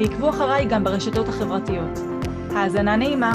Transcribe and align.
ועקבו 0.00 0.30
אחריי 0.30 0.66
גם 0.70 0.84
ברשתות 0.84 1.28
החברתיות. 1.28 1.98
האזנה 2.50 2.96
נעימה. 2.96 3.32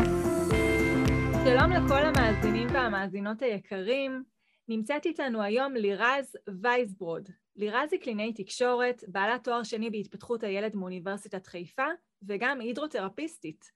שלום 1.46 1.72
לכל 1.72 2.06
המאזינים 2.06 2.68
והמאזינות 2.74 3.42
היקרים. 3.42 4.24
נמצאת 4.68 5.06
איתנו 5.06 5.42
היום 5.42 5.74
לירז 5.74 6.36
וייסברוד. 6.62 7.30
לירז 7.56 7.90
היא 7.92 8.00
קלינאי 8.00 8.34
תקשורת, 8.34 9.04
בעלת 9.08 9.44
תואר 9.44 9.64
שני 9.64 9.90
בהתפתחות 9.90 10.44
הילד 10.44 10.76
מאוניברסיטת 10.76 11.48
חיפה, 11.48 11.88
וגם 12.28 12.62
הידרותרפיסטית. 12.62 13.72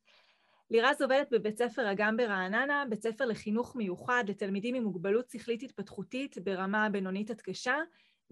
לירז 0.71 1.01
עובדת 1.01 1.27
בבית 1.31 1.57
ספר 1.57 1.91
אגם 1.91 2.17
ברעננה, 2.17 2.83
בית 2.89 3.03
ספר 3.03 3.25
לחינוך 3.25 3.75
מיוחד 3.75 4.23
לתלמידים 4.27 4.75
עם 4.75 4.83
מוגבלות 4.83 5.29
שכלית 5.29 5.63
התפתחותית 5.63 6.37
ברמה 6.43 6.85
הבינונית 6.85 7.31
עד 7.31 7.41
קשה, 7.41 7.75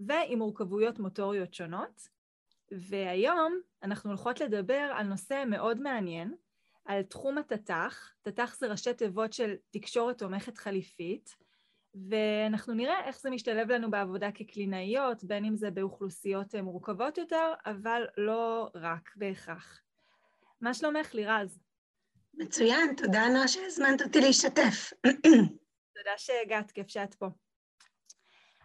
ועם 0.00 0.38
מורכבויות 0.38 0.98
מוטוריות 0.98 1.54
שונות. 1.54 2.15
והיום 2.72 3.60
אנחנו 3.82 4.10
הולכות 4.10 4.40
לדבר 4.40 4.92
על 4.96 5.06
נושא 5.06 5.44
מאוד 5.46 5.80
מעניין, 5.80 6.34
על 6.84 7.02
תחום 7.02 7.38
התת"ח, 7.38 8.14
תת"ח 8.22 8.56
זה 8.58 8.66
ראשי 8.66 8.94
תיבות 8.94 9.32
של 9.32 9.54
תקשורת 9.70 10.18
תומכת 10.18 10.58
חליפית, 10.58 11.36
ואנחנו 12.08 12.74
נראה 12.74 13.04
איך 13.04 13.20
זה 13.20 13.30
משתלב 13.30 13.70
לנו 13.70 13.90
בעבודה 13.90 14.32
כקלינאיות, 14.32 15.24
בין 15.24 15.44
אם 15.44 15.56
זה 15.56 15.70
באוכלוסיות 15.70 16.54
מורכבות 16.54 17.18
יותר, 17.18 17.52
אבל 17.66 18.06
לא 18.16 18.70
רק 18.74 19.10
בהכרח. 19.16 19.80
מה 20.60 20.74
שלומך, 20.74 21.14
לירז? 21.14 21.58
מצוין, 22.34 22.94
תודה 22.96 23.28
נועה 23.28 23.48
שהזמנת 23.48 24.02
אותי 24.02 24.20
להשתתף. 24.20 24.92
תודה 25.96 26.12
שהגעת, 26.16 26.70
כיף 26.70 26.88
שאת 26.88 27.14
פה. 27.14 27.26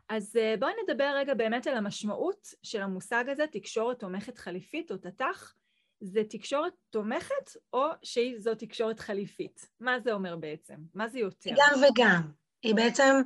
אז 0.10 0.36
אה, 0.36 0.56
בואי 0.60 0.72
נדבר 0.84 1.14
רגע 1.16 1.34
באמת 1.34 1.68
על 1.68 1.78
המשמעות 1.78 2.48
של 2.64 2.82
המושג 2.82 3.24
הזה, 3.30 3.46
תקשורת 3.52 4.00
תומכת 4.00 4.38
חליפית 4.38 4.92
או 4.92 4.98
תת"ח. 4.98 5.54
זה 6.02 6.22
תקשורת 6.30 6.74
תומכת 6.90 7.52
או 7.74 7.86
שהיא 8.04 8.40
זו 8.40 8.56
תקשורת 8.56 9.00
חליפית? 9.00 9.70
מה 9.80 10.00
זה 10.00 10.14
אומר 10.14 10.36
בעצם? 10.36 10.76
מה 10.94 11.08
זה 11.08 11.20
יותר? 11.20 11.50
גם 11.50 11.80
וגם. 11.80 12.22
היא 12.64 12.76
בעצם 12.76 13.22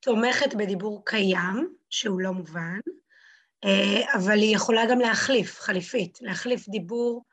תומכת 0.00 0.54
בדיבור 0.54 1.04
קיים, 1.04 1.74
שהוא 1.90 2.20
לא 2.20 2.32
מובן, 2.32 2.80
אה, 3.64 4.14
אבל 4.14 4.38
היא 4.38 4.56
יכולה 4.56 4.82
גם 4.90 4.98
להחליף, 4.98 5.60
חליפית, 5.60 6.18
להחליף 6.20 6.68
דיבור 6.68 7.24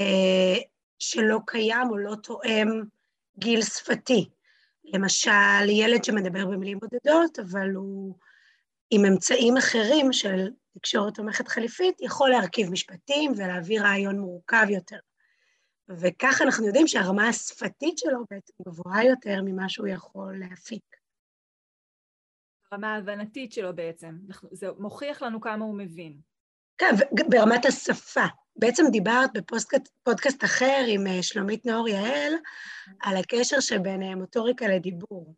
אה, 0.00 0.58
שלא 0.98 1.38
קיים 1.46 1.90
או 1.90 1.96
לא 1.96 2.14
תואם 2.22 2.82
גיל 3.38 3.62
שפתי. 3.62 4.28
למשל, 4.84 5.68
ילד 5.68 6.04
שמדבר 6.04 6.46
במילים 6.46 6.78
בודדות, 6.78 7.38
אבל 7.38 7.70
הוא 7.70 8.14
עם 8.90 9.04
אמצעים 9.04 9.56
אחרים 9.56 10.12
של 10.12 10.50
תקשורת 10.78 11.14
תומכת 11.14 11.48
חליפית, 11.48 12.00
יכול 12.00 12.30
להרכיב 12.30 12.70
משפטים 12.70 13.32
ולהביא 13.36 13.80
רעיון 13.80 14.18
מורכב 14.18 14.66
יותר. 14.70 14.98
וכך 15.88 16.42
אנחנו 16.42 16.66
יודעים 16.66 16.86
שהרמה 16.86 17.28
השפתית 17.28 17.98
שלו 17.98 18.18
בעצם 18.30 18.52
גבוהה 18.68 19.04
יותר 19.04 19.42
ממה 19.44 19.68
שהוא 19.68 19.88
יכול 19.88 20.38
להפיק. 20.38 20.82
הרמה 22.72 22.94
ההבנתית 22.94 23.52
שלו 23.52 23.76
בעצם, 23.76 24.18
זה 24.52 24.66
מוכיח 24.78 25.22
לנו 25.22 25.40
כמה 25.40 25.64
הוא 25.64 25.78
מבין. 25.78 26.20
כן, 26.78 26.94
ברמת 27.30 27.64
השפה. 27.64 28.24
בעצם 28.56 28.82
דיברת 28.92 29.30
בפודקאסט 29.34 30.44
אחר 30.44 30.84
עם 30.88 31.06
אה, 31.06 31.22
שלומית 31.22 31.66
נאור 31.66 31.88
יעל 31.88 32.32
על 33.02 33.16
הקשר 33.16 33.60
שבין 33.60 34.02
מוטוריקה 34.02 34.68
לדיבור. 34.68 35.34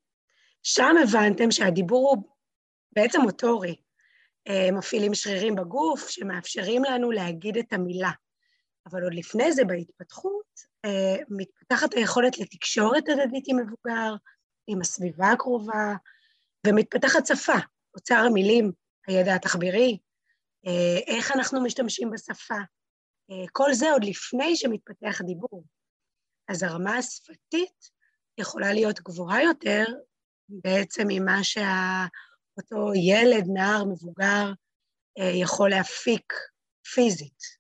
שם 0.62 0.95
הבנתם 1.03 1.51
שהדיבור 1.51 2.11
הוא 2.11 2.38
בעצם 2.98 3.20
מוטורי. 3.20 3.76
אה, 4.48 4.69
מפעילים 4.72 5.14
שרירים 5.14 5.54
בגוף 5.54 6.09
שמאפשרים 6.09 6.84
לנו 6.84 7.10
להגיד 7.10 7.56
את 7.56 7.72
המילה. 7.72 8.10
אבל 8.86 9.03
עוד 9.03 9.14
לפני 9.14 9.53
זה 9.53 9.64
בהתפתחות, 9.64 10.78
מתפתחת 11.28 11.94
היכולת 11.94 12.38
לתקשורת 12.38 13.09
הדדית 13.09 13.44
עם 13.47 13.56
מבוגר, 13.56 14.14
עם 14.66 14.81
הסביבה 14.81 15.31
הקרובה, 15.31 15.94
ומתפתחת 16.66 17.26
שפה, 17.26 17.59
אוצר 17.94 18.14
המילים, 18.14 18.72
הידע 19.06 19.34
התחבירי, 19.34 19.98
איך 21.06 21.32
אנחנו 21.32 21.60
משתמשים 21.60 22.10
בשפה, 22.10 22.59
אה, 23.30 23.44
כל 23.53 23.72
זה 23.72 23.91
עוד 23.92 24.04
לפני 24.04 24.56
שמתפתח 24.56 25.20
דיבור. 25.22 25.65
אז 26.48 26.62
הרמה 26.62 26.97
השפתית 26.97 27.91
יכולה 28.38 28.72
להיות 28.72 29.00
גבוהה 29.00 29.42
יותר 29.42 29.84
בעצם 30.48 31.03
ממה 31.09 31.44
שאותו 32.61 32.93
ילד, 32.95 33.45
נער, 33.53 33.85
מבוגר, 33.85 34.53
אה, 35.19 35.31
יכול 35.41 35.71
להפיק 35.71 36.33
פיזית. 36.95 37.59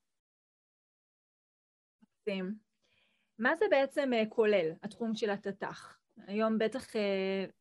מה 3.38 3.56
זה 3.56 3.64
בעצם 3.70 4.10
אה, 4.12 4.22
כולל, 4.28 4.72
התחום 4.82 5.14
של 5.14 5.30
התת"ח? 5.30 5.98
היום 6.26 6.58
בטח 6.58 6.86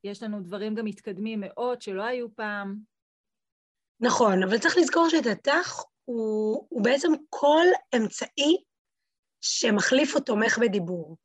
יש 0.03 0.23
לנו 0.23 0.41
דברים 0.41 0.75
גם 0.75 0.85
מתקדמים 0.85 1.39
מאוד 1.41 1.81
שלא 1.81 2.03
היו 2.03 2.35
פעם. 2.35 2.77
נכון, 3.99 4.43
אבל 4.43 4.57
צריך 4.57 4.77
לזכור 4.77 5.09
שתת"ח 5.09 5.83
הוא, 6.05 6.67
הוא 6.69 6.83
בעצם 6.83 7.11
כל 7.29 7.65
אמצעי 7.95 8.63
שמחליף 9.41 10.15
או 10.15 10.19
תומך 10.19 10.57
בדיבור, 10.61 11.17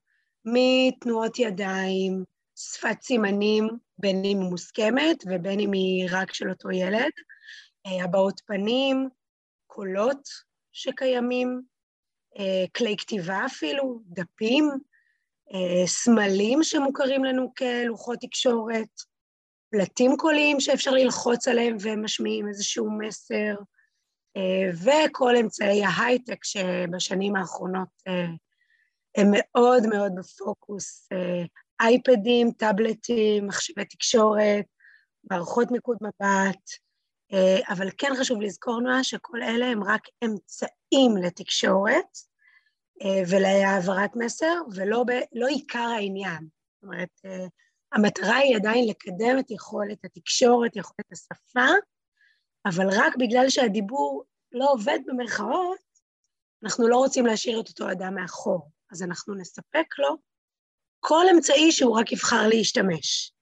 מתנועות 0.44 1.38
ידיים, 1.38 2.24
שפת 2.56 3.02
סימנים, 3.02 3.68
בין 4.02 4.24
אם 4.24 4.40
היא 4.40 4.50
מוסכמת 4.50 5.24
ובין 5.26 5.60
אם 5.60 5.72
היא 5.72 6.08
רק 6.10 6.34
של 6.34 6.50
אותו 6.50 6.70
ילד, 6.70 7.10
אה, 7.86 8.04
הבעות 8.04 8.40
פנים, 8.46 9.08
קולות 9.66 10.28
שקיימים, 10.72 11.62
אה, 12.38 12.64
כלי 12.76 12.96
כתיבה 12.96 13.46
אפילו, 13.46 14.00
דפים, 14.06 14.70
אה, 15.54 15.86
סמלים 15.86 16.62
שמוכרים 16.62 17.24
לנו 17.24 17.52
כלוחות 17.54 18.18
תקשורת, 18.20 18.88
פלטים 19.70 20.16
קוליים 20.16 20.60
שאפשר 20.60 20.90
ללחוץ 20.90 21.48
עליהם 21.48 21.76
והם 21.80 22.04
משמיעים 22.04 22.48
איזשהו 22.48 22.98
מסר, 22.98 23.54
וכל 24.84 25.36
אמצעי 25.36 25.84
ההייטק 25.84 26.44
שבשנים 26.44 27.36
האחרונות 27.36 27.88
הם 29.16 29.26
מאוד 29.30 29.86
מאוד 29.86 30.12
בפוקוס, 30.16 31.08
אייפדים, 31.82 32.52
טאבלטים, 32.52 33.46
מחשבי 33.46 33.84
תקשורת, 33.84 34.64
מערכות 35.30 35.70
מיקוד 35.70 35.96
מבט, 36.00 36.70
אבל 37.68 37.88
כן 37.98 38.12
חשוב 38.20 38.40
לזכור, 38.40 38.80
נועה, 38.80 39.04
שכל 39.04 39.42
אלה 39.42 39.66
הם 39.66 39.84
רק 39.84 40.02
אמצעים 40.24 41.16
לתקשורת 41.22 42.18
ולהעברת 43.30 44.16
מסר, 44.16 44.54
ולא 44.74 45.04
ב, 45.06 45.10
לא 45.32 45.46
עיקר 45.46 45.78
העניין. 45.78 46.48
זאת 46.74 46.82
אומרת, 46.82 47.20
המטרה 47.92 48.36
היא 48.36 48.56
עדיין 48.56 48.88
לקדם 48.88 49.38
את 49.38 49.50
יכולת 49.50 50.04
התקשורת, 50.04 50.76
יכולת 50.76 51.12
השפה, 51.12 51.68
אבל 52.66 52.86
רק 52.92 53.16
בגלל 53.18 53.48
שהדיבור 53.48 54.24
לא 54.52 54.72
עובד 54.72 54.98
במרכאות, 55.06 55.78
אנחנו 56.64 56.88
לא 56.88 56.96
רוצים 56.96 57.26
להשאיר 57.26 57.60
את 57.60 57.68
אותו 57.68 57.90
אדם 57.90 58.14
מאחור. 58.14 58.70
אז 58.92 59.02
אנחנו 59.02 59.34
נספק 59.34 59.98
לו 59.98 60.16
כל 61.04 61.24
אמצעי 61.34 61.72
שהוא 61.72 61.98
רק 61.98 62.12
יבחר 62.12 62.48
להשתמש. 62.48 63.32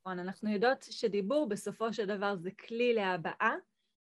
נכון, 0.00 0.18
אנחנו 0.18 0.50
יודעות 0.50 0.86
שדיבור 0.90 1.48
בסופו 1.48 1.92
של 1.92 2.06
דבר 2.06 2.36
זה 2.36 2.50
כלי 2.50 2.94
להבעה. 2.94 3.54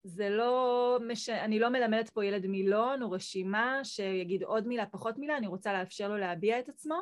זה 0.04 0.30
לא, 0.30 0.98
מש... 1.08 1.30
אני 1.30 1.60
לא 1.60 1.70
מלמדת 1.70 2.10
פה 2.10 2.26
ילד 2.26 2.48
מילון 2.48 3.04
או 3.04 3.12
רשימה 3.12 3.80
שיגיד 3.84 4.44
עוד 4.44 4.68
מילה, 4.68 4.86
פחות 4.86 5.18
מילה, 5.18 5.38
אני 5.38 5.48
רוצה 5.48 5.74
לאפשר 5.74 6.10
לו 6.10 6.18
להביע 6.18 6.60
את 6.60 6.70
עצמו. 6.70 7.02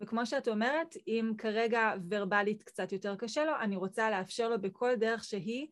וכמו 0.00 0.26
שאת 0.26 0.48
אומרת, 0.48 0.96
אם 1.06 1.32
כרגע 1.38 1.92
ורבלית 2.10 2.62
קצת 2.62 2.92
יותר 2.92 3.16
קשה 3.16 3.44
לו, 3.44 3.52
אני 3.60 3.76
רוצה 3.76 4.10
לאפשר 4.10 4.48
לו 4.48 4.60
בכל 4.60 4.94
דרך 4.94 5.24
שהיא 5.24 5.66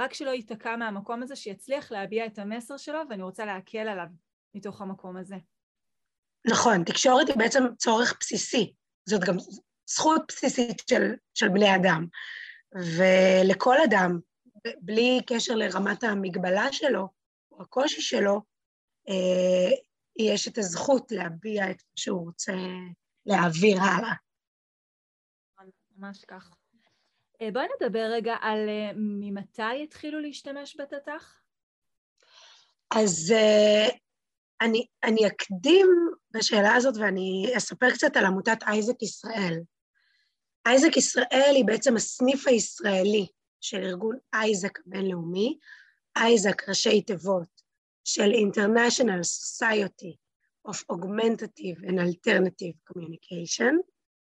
רק 0.00 0.14
שלא 0.14 0.30
ייתקע 0.30 0.76
מהמקום 0.76 1.22
הזה, 1.22 1.36
שיצליח 1.36 1.92
להביע 1.92 2.26
את 2.26 2.38
המסר 2.38 2.76
שלו, 2.76 2.98
ואני 3.10 3.22
רוצה 3.22 3.44
להקל 3.44 3.88
עליו 3.88 4.06
מתוך 4.54 4.82
המקום 4.82 5.16
הזה. 5.16 5.36
נכון, 6.46 6.84
תקשורת 6.84 7.28
היא 7.28 7.36
בעצם 7.36 7.62
צורך 7.78 8.16
בסיסי. 8.20 8.72
זאת 9.08 9.20
גם 9.24 9.36
זכות 9.86 10.22
בסיסית 10.28 10.82
של, 10.90 11.12
של 11.34 11.48
בני 11.48 11.76
אדם. 11.76 12.06
ולכל 12.96 13.76
אדם, 13.84 14.18
בלי 14.80 15.20
קשר 15.26 15.54
לרמת 15.54 16.04
המגבלה 16.04 16.72
שלו, 16.72 17.08
או 17.52 17.62
הקושי 17.62 18.00
שלו, 18.00 18.40
אה, 19.08 19.76
יש 20.18 20.48
את 20.48 20.58
הזכות 20.58 21.12
להביע 21.12 21.70
את 21.70 21.82
מה 21.82 21.96
שהוא 21.96 22.24
רוצה 22.24 22.52
להעביר 23.26 23.80
הלאה. 23.80 24.14
ממש 25.96 26.24
כך. 26.24 26.54
אה, 27.42 27.50
בואי 27.52 27.66
נדבר 27.76 28.10
רגע 28.12 28.36
על 28.40 28.68
אה, 28.68 28.90
ממתי 28.96 29.82
התחילו 29.82 30.20
להשתמש 30.20 30.76
בתת"ח? 30.80 31.40
אז 32.90 33.32
אה, 33.36 33.88
אני, 34.60 34.86
אני 35.04 35.26
אקדים 35.26 35.86
בשאלה 36.30 36.74
הזאת 36.74 36.96
ואני 36.96 37.52
אספר 37.56 37.90
קצת 37.90 38.16
על 38.16 38.24
עמותת 38.24 38.62
אייזק 38.62 39.02
ישראל. 39.02 39.60
אייזק 40.66 40.96
ישראל 40.96 41.52
היא 41.54 41.64
בעצם 41.64 41.96
הסניף 41.96 42.46
הישראלי 42.46 43.26
של 43.60 43.82
ארגון 43.82 44.18
אייזק 44.34 44.78
הבינלאומי, 44.86 45.58
אייזק 46.16 46.68
ראשי 46.68 47.02
תיבות 47.02 47.60
של 48.04 48.30
International 48.30 49.22
Society 49.22 50.16
of 50.68 50.76
Augmentative 50.92 51.84
and 51.86 51.98
Alternative 51.98 52.76
Communication, 52.90 53.74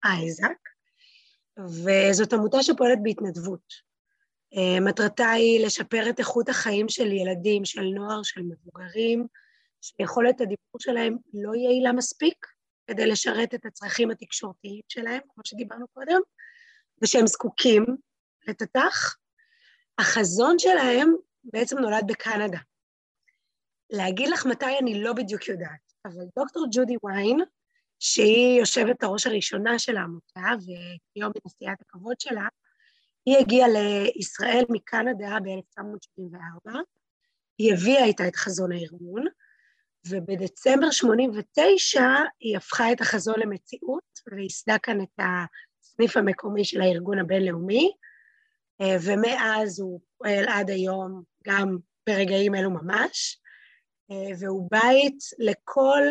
אייזק, 0.06 0.60
וזאת 1.60 2.34
עמותה 2.34 2.64
שפועלת 2.64 2.98
בהתנדבות. 3.04 3.90
אה, 4.58 4.80
מטרתה 4.80 5.30
היא 5.30 5.66
לשפר 5.66 6.10
את 6.10 6.20
איכות 6.20 6.50
החיים 6.50 6.90
של 6.90 7.12
ילדים, 7.12 7.66
של 7.66 7.84
נוער, 7.84 8.24
של 8.24 8.42
מבוגרים, 8.42 9.28
שיכולת 9.82 10.42
הדיבור 10.42 10.80
שלהם 10.80 11.18
לא 11.34 11.56
יעילה 11.56 11.92
מספיק 11.92 12.48
כדי 12.88 13.08
לשרת 13.08 13.54
את 13.54 13.66
הצרכים 13.66 14.12
התקשורתיים 14.12 14.82
שלהם, 14.88 15.22
כמו 15.34 15.44
שדיברנו 15.46 15.88
קודם, 15.88 16.20
ושהם 17.02 17.28
זקוקים 17.28 17.86
לתת"ח. 18.48 19.16
החזון 20.00 20.60
שלהם 20.60 21.16
בעצם 21.44 21.80
נולד 21.80 22.04
בקנדה. 22.08 22.60
להגיד 23.90 24.30
לך 24.30 24.46
מתי 24.46 24.78
אני 24.82 25.04
לא 25.04 25.14
בדיוק 25.14 25.48
יודעת, 25.48 25.94
אבל 26.06 26.24
דוקטור 26.36 26.68
ג'ודי 26.72 26.96
ויין, 27.04 27.40
שהיא 28.00 28.60
יושבת 28.60 29.04
הראש 29.04 29.28
הראשונה 29.28 29.80
של 29.80 29.98
העמותה, 29.98 30.42
וכיום 30.58 31.32
היא 31.36 31.42
נשיאת 31.46 31.82
הכבוד 31.82 32.20
שלה, 32.20 32.48
היא 33.26 33.38
הגיעה 33.38 33.68
לישראל 33.68 34.64
מקנדה 34.70 35.38
ב-1974, 35.44 36.72
היא 37.58 37.74
הביאה 37.74 38.04
איתה 38.04 38.28
את 38.28 38.36
חזון 38.36 38.72
הארגון, 38.72 39.26
ובדצמבר 40.08 40.92
89' 40.92 42.02
היא 42.40 42.58
הפכה 42.58 42.92
את 42.92 43.02
החזון 43.02 43.36
למציאות, 43.40 44.20
וייסדה 44.32 44.78
כאן 44.78 45.02
את 45.02 45.20
הסניף 45.20 46.18
המקומי 46.18 46.66
של 46.66 46.82
הארגון 46.82 47.20
הבינלאומי, 47.20 47.92
ומאז 49.06 49.80
הוא 49.80 50.00
פועל 50.18 50.46
עד 50.48 50.70
היום 50.70 51.24
גם 51.48 51.78
ברגעים 52.10 52.56
אלו 52.56 52.70
ממש, 52.70 53.42
והוא 54.40 54.70
בית 54.72 55.18
לכל 55.40 56.04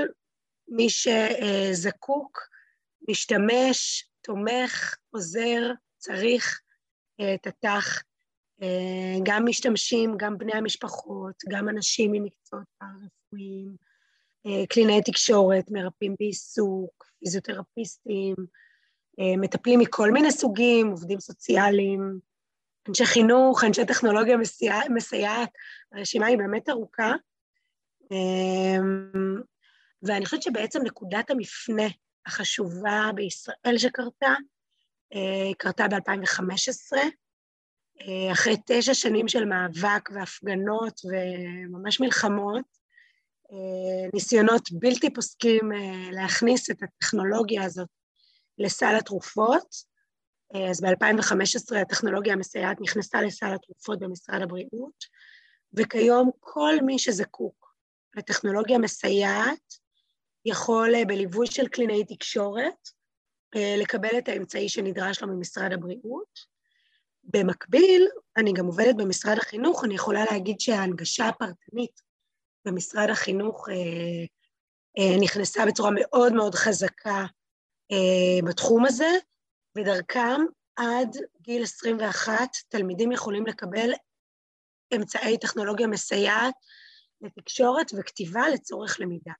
מי 0.68 0.86
שזקוק, 0.90 2.38
משתמש, 3.08 4.08
תומך, 4.20 4.96
עוזר, 5.10 5.72
צריך 5.98 6.60
תת"ח, 7.42 8.02
גם 9.22 9.42
משתמשים, 9.46 10.14
גם 10.18 10.38
בני 10.38 10.54
המשפחות, 10.54 11.34
גם 11.48 11.68
אנשים 11.68 12.12
ממקצועות 12.12 12.66
פארה-רפואיים, 13.30 13.76
קלינאי 14.68 15.02
תקשורת, 15.02 15.70
מרפאים 15.70 16.14
בעיסוק, 16.18 17.04
פיזיותרפיסטים, 17.18 18.34
מטפלים 19.38 19.80
מכל 19.80 20.10
מיני 20.10 20.32
סוגים, 20.32 20.90
עובדים 20.90 21.20
סוציאליים, 21.20 22.18
אנשי 22.88 23.06
חינוך, 23.06 23.64
אנשי 23.64 23.84
טכנולוגיה 23.86 24.36
מסייעת, 24.90 25.50
הרשימה 25.92 26.26
היא 26.26 26.38
באמת 26.38 26.68
ארוכה. 26.68 27.12
ואני 30.02 30.24
חושבת 30.24 30.42
שבעצם 30.42 30.80
נקודת 30.84 31.30
המפנה 31.30 31.86
החשובה 32.26 33.10
בישראל 33.14 33.78
שקרתה, 33.78 34.34
אה, 35.14 35.54
קרתה 35.58 35.88
ב-2015, 35.88 36.96
אה, 38.00 38.32
אחרי 38.32 38.56
תשע 38.66 38.94
שנים 38.94 39.28
של 39.28 39.44
מאבק 39.44 40.08
והפגנות 40.14 41.00
וממש 41.04 42.00
מלחמות, 42.00 42.64
אה, 42.64 42.77
ניסיונות 44.14 44.72
בלתי 44.72 45.12
פוסקים 45.14 45.70
להכניס 46.12 46.70
את 46.70 46.82
הטכנולוגיה 46.82 47.64
הזאת 47.64 47.88
לסל 48.58 48.94
התרופות. 48.98 49.74
אז 50.70 50.80
ב-2015 50.80 51.76
הטכנולוגיה 51.76 52.32
המסייעת 52.32 52.80
נכנסה 52.80 53.22
לסל 53.22 53.54
התרופות 53.54 53.98
במשרד 53.98 54.42
הבריאות, 54.42 55.04
וכיום 55.72 56.30
כל 56.40 56.74
מי 56.86 56.98
שזקוק 56.98 57.74
לטכנולוגיה 58.16 58.78
מסייעת 58.78 59.74
יכול 60.44 61.04
בליווי 61.04 61.46
של 61.46 61.68
קלינאי 61.68 62.04
תקשורת 62.04 62.88
אה, 63.56 63.74
לקבל 63.78 64.18
את 64.18 64.28
האמצעי 64.28 64.68
שנדרש 64.68 65.22
לו 65.22 65.28
ממשרד 65.28 65.72
הבריאות. 65.72 66.58
במקביל, 67.24 68.08
אני 68.36 68.52
גם 68.52 68.66
עובדת 68.66 68.94
במשרד 68.96 69.38
החינוך, 69.38 69.84
אני 69.84 69.94
יכולה 69.94 70.24
להגיד 70.30 70.60
שההנגשה 70.60 71.28
הפרטנית 71.28 72.07
במשרד 72.64 73.10
החינוך 73.10 73.68
אה, 73.68 73.74
אה, 74.98 75.20
נכנסה 75.20 75.66
בצורה 75.66 75.90
מאוד 75.94 76.32
מאוד 76.32 76.54
חזקה 76.54 77.24
בתחום 78.48 78.84
הזה, 78.86 79.10
ודרכם 79.76 80.40
עד 80.76 81.16
גיל 81.40 81.62
21 81.62 82.48
תלמידים 82.68 83.12
יכולים 83.12 83.46
לקבל 83.46 83.90
אמצעי 84.96 85.38
טכנולוגיה 85.38 85.86
מסייעת 85.86 86.54
לתקשורת 87.20 87.86
וכתיבה 87.98 88.48
לצורך 88.54 89.00
למידה. 89.00 89.32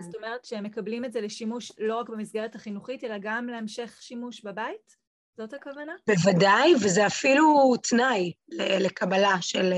זאת 0.00 0.14
אומרת 0.14 0.44
שהם 0.44 0.64
מקבלים 0.64 1.04
את 1.04 1.12
זה 1.12 1.20
לשימוש 1.20 1.72
לא 1.78 1.96
רק 1.96 2.08
במסגרת 2.08 2.54
החינוכית, 2.54 3.04
אלא 3.04 3.14
גם 3.20 3.46
להמשך 3.46 3.96
שימוש 4.00 4.44
בבית? 4.44 5.05
זאת 5.36 5.54
הכוונה? 5.54 5.92
בוודאי, 6.08 6.74
וזה 6.74 7.06
אפילו 7.06 7.72
תנאי 7.88 8.32
לקבלה 8.80 9.36
של, 9.40 9.72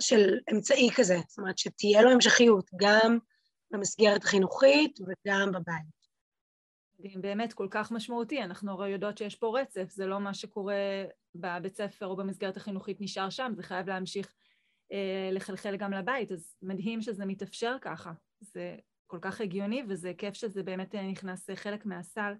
של 0.00 0.38
אמצעי 0.52 0.88
כזה. 0.96 1.18
זאת 1.28 1.38
אומרת, 1.38 1.58
שתהיה 1.58 2.02
לו 2.02 2.10
המשכיות 2.10 2.70
גם 2.76 3.18
במסגרת 3.70 4.24
החינוכית 4.24 4.98
וגם 5.00 5.52
בבית. 5.52 5.98
מדהים, 6.98 7.22
באמת 7.22 7.52
כל 7.52 7.66
כך 7.70 7.92
משמעותי, 7.92 8.42
אנחנו 8.42 8.72
הרי 8.72 8.90
יודעות 8.90 9.18
שיש 9.18 9.34
פה 9.34 9.60
רצף, 9.60 9.90
זה 9.90 10.06
לא 10.06 10.20
מה 10.20 10.34
שקורה 10.34 11.04
בבית 11.34 11.76
ספר 11.76 12.06
או 12.06 12.16
במסגרת 12.16 12.56
החינוכית 12.56 13.00
נשאר 13.00 13.30
שם, 13.30 13.52
זה 13.56 13.62
חייב 13.62 13.88
להמשיך 13.88 14.34
אה, 14.92 15.30
לחלחל 15.32 15.76
גם 15.76 15.92
לבית, 15.92 16.32
אז 16.32 16.54
מדהים 16.62 17.02
שזה 17.02 17.24
מתאפשר 17.24 17.76
ככה. 17.80 18.12
זה 18.40 18.76
כל 19.06 19.18
כך 19.20 19.40
הגיוני, 19.40 19.82
וזה 19.88 20.12
כיף 20.18 20.34
שזה 20.34 20.62
באמת 20.62 20.94
אה, 20.94 21.02
נכנס 21.02 21.50
חלק 21.54 21.86
מהסל. 21.86 22.32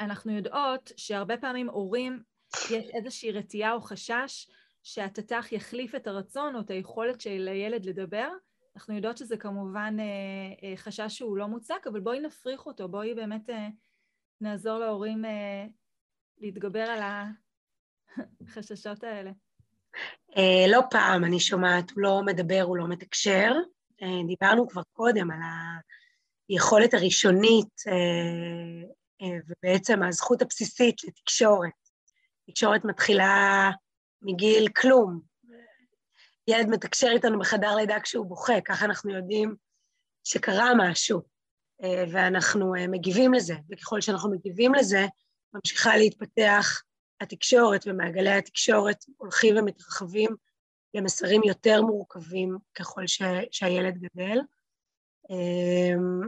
אנחנו 0.00 0.32
יודעות 0.32 0.92
שהרבה 0.96 1.36
פעמים 1.36 1.68
הורים, 1.68 2.22
יש 2.70 2.90
איזושהי 2.94 3.32
רתיעה 3.32 3.72
או 3.72 3.80
חשש 3.80 4.50
שהתת"ח 4.82 5.52
יחליף 5.52 5.94
את 5.94 6.06
הרצון 6.06 6.54
או 6.54 6.60
את 6.60 6.70
היכולת 6.70 7.20
של 7.20 7.48
הילד 7.52 7.84
לדבר. 7.84 8.28
אנחנו 8.76 8.94
יודעות 8.94 9.16
שזה 9.16 9.36
כמובן 9.36 9.96
אה, 10.00 10.68
אה, 10.68 10.76
חשש 10.76 11.06
שהוא 11.08 11.36
לא 11.36 11.46
מוצק, 11.46 11.86
אבל 11.86 12.00
בואי 12.00 12.20
נפריך 12.20 12.66
אותו, 12.66 12.88
בואי 12.88 13.14
באמת 13.14 13.50
נעזור 14.40 14.78
להורים 14.78 15.24
להתגבר 16.38 16.82
על 16.82 17.02
החששות 18.46 19.04
האלה. 19.04 19.30
לא 20.68 20.80
פעם 20.90 21.24
אני 21.24 21.40
שומעת, 21.40 21.90
הוא 21.90 22.02
לא 22.02 22.22
מדבר, 22.26 22.62
הוא 22.62 22.76
לא 22.76 22.88
מתקשר. 22.88 23.52
אה, 24.02 24.26
דיברנו 24.26 24.68
כבר 24.68 24.82
קודם 24.92 25.30
על 25.30 25.38
היכולת 26.48 26.94
הראשונית 26.94 27.82
אה, 27.88 27.92
אה, 27.92 28.88
ובעצם 29.22 30.02
הזכות 30.02 30.42
הבסיסית 30.42 31.04
לתקשורת. 31.04 31.70
תקשורת 32.46 32.84
מתחילה 32.84 33.70
מגיל 34.22 34.68
כלום. 34.68 35.20
ילד 36.48 36.68
מתקשר 36.68 37.08
איתנו 37.12 37.38
בחדר 37.38 37.76
לידה 37.76 38.00
כשהוא 38.00 38.26
בוכה, 38.26 38.60
ככה 38.60 38.84
אנחנו 38.84 39.10
יודעים 39.10 39.54
שקרה 40.24 40.70
משהו, 40.76 41.22
ואנחנו 42.12 42.72
מגיבים 42.88 43.34
לזה, 43.34 43.54
וככל 43.70 44.00
שאנחנו 44.00 44.30
מגיבים 44.30 44.74
לזה, 44.74 45.06
ממשיכה 45.54 45.96
להתפתח 45.96 46.82
התקשורת, 47.20 47.84
ומעגלי 47.86 48.30
התקשורת 48.30 49.04
הולכים 49.16 49.56
ומתרחבים 49.56 50.30
למסרים 50.94 51.40
יותר 51.44 51.82
מורכבים 51.82 52.58
ככל 52.74 53.06
ש, 53.06 53.22
שהילד 53.50 53.98
גדל. 53.98 54.38
אמ, 55.30 56.20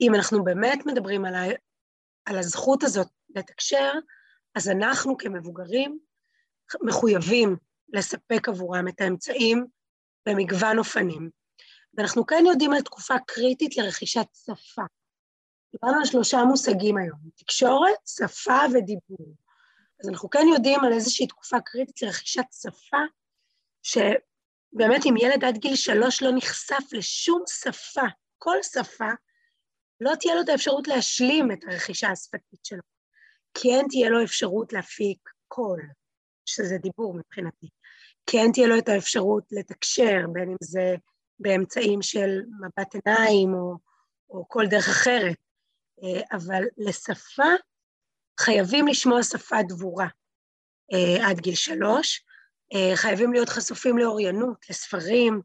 ואם 0.00 0.14
אנחנו 0.14 0.44
באמת 0.44 0.86
מדברים 0.86 1.24
על, 1.24 1.34
ה, 1.34 1.44
על 2.24 2.38
הזכות 2.38 2.82
הזאת 2.82 3.08
לתקשר, 3.28 3.92
אז 4.54 4.68
אנחנו 4.68 5.16
כמבוגרים 5.16 5.98
מחויבים 6.82 7.56
לספק 7.92 8.48
עבורם 8.48 8.88
את 8.88 9.00
האמצעים 9.00 9.66
במגוון 10.26 10.78
אופנים. 10.78 11.30
ואנחנו 11.94 12.26
כן 12.26 12.44
יודעים 12.46 12.72
על 12.72 12.80
תקופה 12.80 13.14
קריטית 13.26 13.76
לרכישת 13.76 14.26
שפה. 14.34 14.82
דיברנו 15.72 15.98
על 15.98 16.04
שלושה 16.04 16.44
מושגים 16.44 16.96
היום, 16.96 17.18
תקשורת, 17.36 17.98
שפה 18.06 18.58
ודיבור. 18.74 19.34
אז 20.00 20.08
אנחנו 20.08 20.30
כן 20.30 20.46
יודעים 20.54 20.80
על 20.84 20.92
איזושהי 20.92 21.26
תקופה 21.26 21.56
קריטית 21.60 22.02
לרכישת 22.02 22.44
שפה, 22.52 22.96
באמת, 24.72 25.06
אם 25.06 25.14
ילד 25.20 25.44
עד 25.44 25.58
גיל 25.58 25.76
שלוש 25.76 26.22
לא 26.22 26.30
נחשף 26.36 26.92
לשום 26.92 27.42
שפה, 27.46 28.06
כל 28.38 28.56
שפה, 28.62 29.10
לא 30.00 30.12
תהיה 30.20 30.34
לו 30.34 30.40
את 30.40 30.48
האפשרות 30.48 30.88
להשלים 30.88 31.52
את 31.52 31.58
הרכישה 31.68 32.10
השפתית 32.10 32.64
שלו. 32.64 32.82
כן 33.54 33.84
תהיה 33.88 34.10
לו 34.10 34.24
אפשרות 34.24 34.72
להפיק 34.72 35.18
קול, 35.48 35.82
שזה 36.46 36.78
דיבור 36.78 37.14
מבחינתי. 37.14 37.68
כן 38.26 38.52
תהיה 38.52 38.66
לו 38.66 38.78
את 38.78 38.88
האפשרות 38.88 39.44
לתקשר, 39.52 40.26
בין 40.32 40.48
אם 40.48 40.56
זה 40.60 40.94
באמצעים 41.38 42.02
של 42.02 42.42
מבט 42.60 42.94
עיניים 42.94 43.54
או, 43.54 43.76
או 44.30 44.48
כל 44.48 44.66
דרך 44.66 44.88
אחרת. 44.88 45.36
אה, 46.02 46.20
אבל 46.32 46.64
לשפה 46.76 47.52
חייבים 48.40 48.88
לשמוע 48.88 49.22
שפה 49.22 49.56
דבורה 49.68 50.08
אה, 50.92 51.28
עד 51.28 51.40
גיל 51.40 51.54
שלוש, 51.54 52.24
אה, 52.74 52.96
חייבים 52.96 53.32
להיות 53.32 53.48
חשופים 53.48 53.98
לאוריינות, 53.98 54.70
לספרים, 54.70 55.40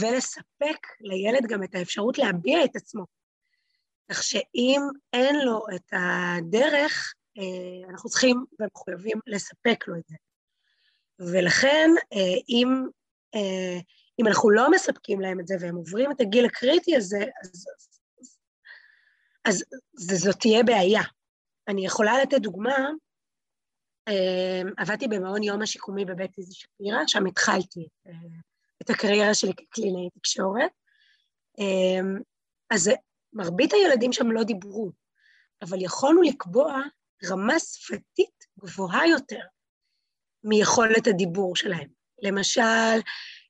ולספק 0.00 0.86
לילד 1.00 1.46
גם 1.48 1.62
את 1.62 1.74
האפשרות 1.74 2.18
להביע 2.18 2.64
את 2.64 2.76
עצמו. 2.76 3.04
כך 4.10 4.22
שאם 4.22 4.80
אין 5.12 5.36
לו 5.36 5.66
את 5.74 5.92
הדרך, 5.92 7.14
אנחנו 7.90 8.10
צריכים 8.10 8.44
ומחויבים 8.60 9.18
לספק 9.26 9.88
לו 9.88 9.96
את 9.96 10.02
זה. 10.06 10.16
ולכן, 11.18 11.90
אם, 12.48 12.68
אם 14.20 14.26
אנחנו 14.26 14.50
לא 14.50 14.70
מספקים 14.70 15.20
להם 15.20 15.40
את 15.40 15.46
זה 15.46 15.54
והם 15.60 15.76
עוברים 15.76 16.10
את 16.10 16.20
הגיל 16.20 16.46
הקריטי 16.46 16.96
הזה, 16.96 17.24
אז, 17.42 17.64
אז 19.44 19.64
זאת 19.98 20.36
תהיה 20.40 20.62
בעיה. 20.62 21.02
אני 21.68 21.86
יכולה 21.86 22.22
לתת 22.22 22.38
דוגמה, 22.38 22.88
עבדתי 24.76 25.08
במעון 25.08 25.42
יום 25.42 25.62
השיקומי 25.62 26.04
בבית 26.04 26.38
איזי 26.38 26.54
שפירא, 26.54 26.98
שם 27.06 27.26
התחלתי 27.26 27.88
אה, 28.06 28.12
את 28.82 28.90
הקריירה 28.90 29.34
שלי 29.34 29.52
כקלינאי 29.56 30.10
תקשורת. 30.10 30.70
אז 32.70 32.90
מרבית 33.34 33.72
הילדים 33.72 34.12
שם 34.12 34.30
לא 34.30 34.42
דיברו, 34.42 34.90
אבל 35.62 35.82
יכולנו 35.82 36.22
לקבוע 36.22 36.82
רמה 37.30 37.58
שפתית 37.58 38.44
גבוהה 38.60 39.08
יותר 39.08 39.40
מיכולת 40.44 41.06
הדיבור 41.06 41.56
שלהם. 41.56 41.88
למשל, 42.22 43.00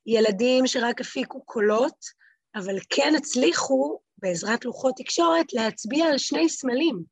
ילדים 0.07 0.67
שרק 0.67 1.01
הפיקו 1.01 1.45
קולות, 1.45 2.05
אבל 2.55 2.75
כן 2.91 3.13
הצליחו 3.17 4.01
בעזרת 4.19 4.65
לוחות 4.65 4.95
תקשורת, 4.97 5.53
להצביע 5.53 6.07
על 6.07 6.19
שני 6.19 6.49
סמלים. 6.49 7.05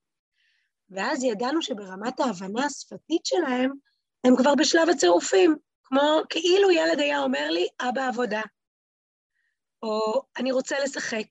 ואז 0.91 1.25
ידענו 1.25 1.63
שברמת 1.63 2.21
ההבנה 2.21 2.65
השפתית 2.65 3.27
שלהם, 3.27 3.73
הם 4.25 4.37
כבר 4.37 4.55
בשלב 4.55 4.89
הצירופים, 4.89 5.57
כמו 5.83 6.21
כאילו 6.31 6.71
ילד 6.71 6.99
היה 6.99 7.19
אומר 7.19 7.51
לי, 7.51 7.69
אבא 7.81 8.09
עבודה, 8.09 8.43
או 9.83 10.23
אני 10.39 10.53
רוצה 10.53 10.77
לשחק, 10.81 11.27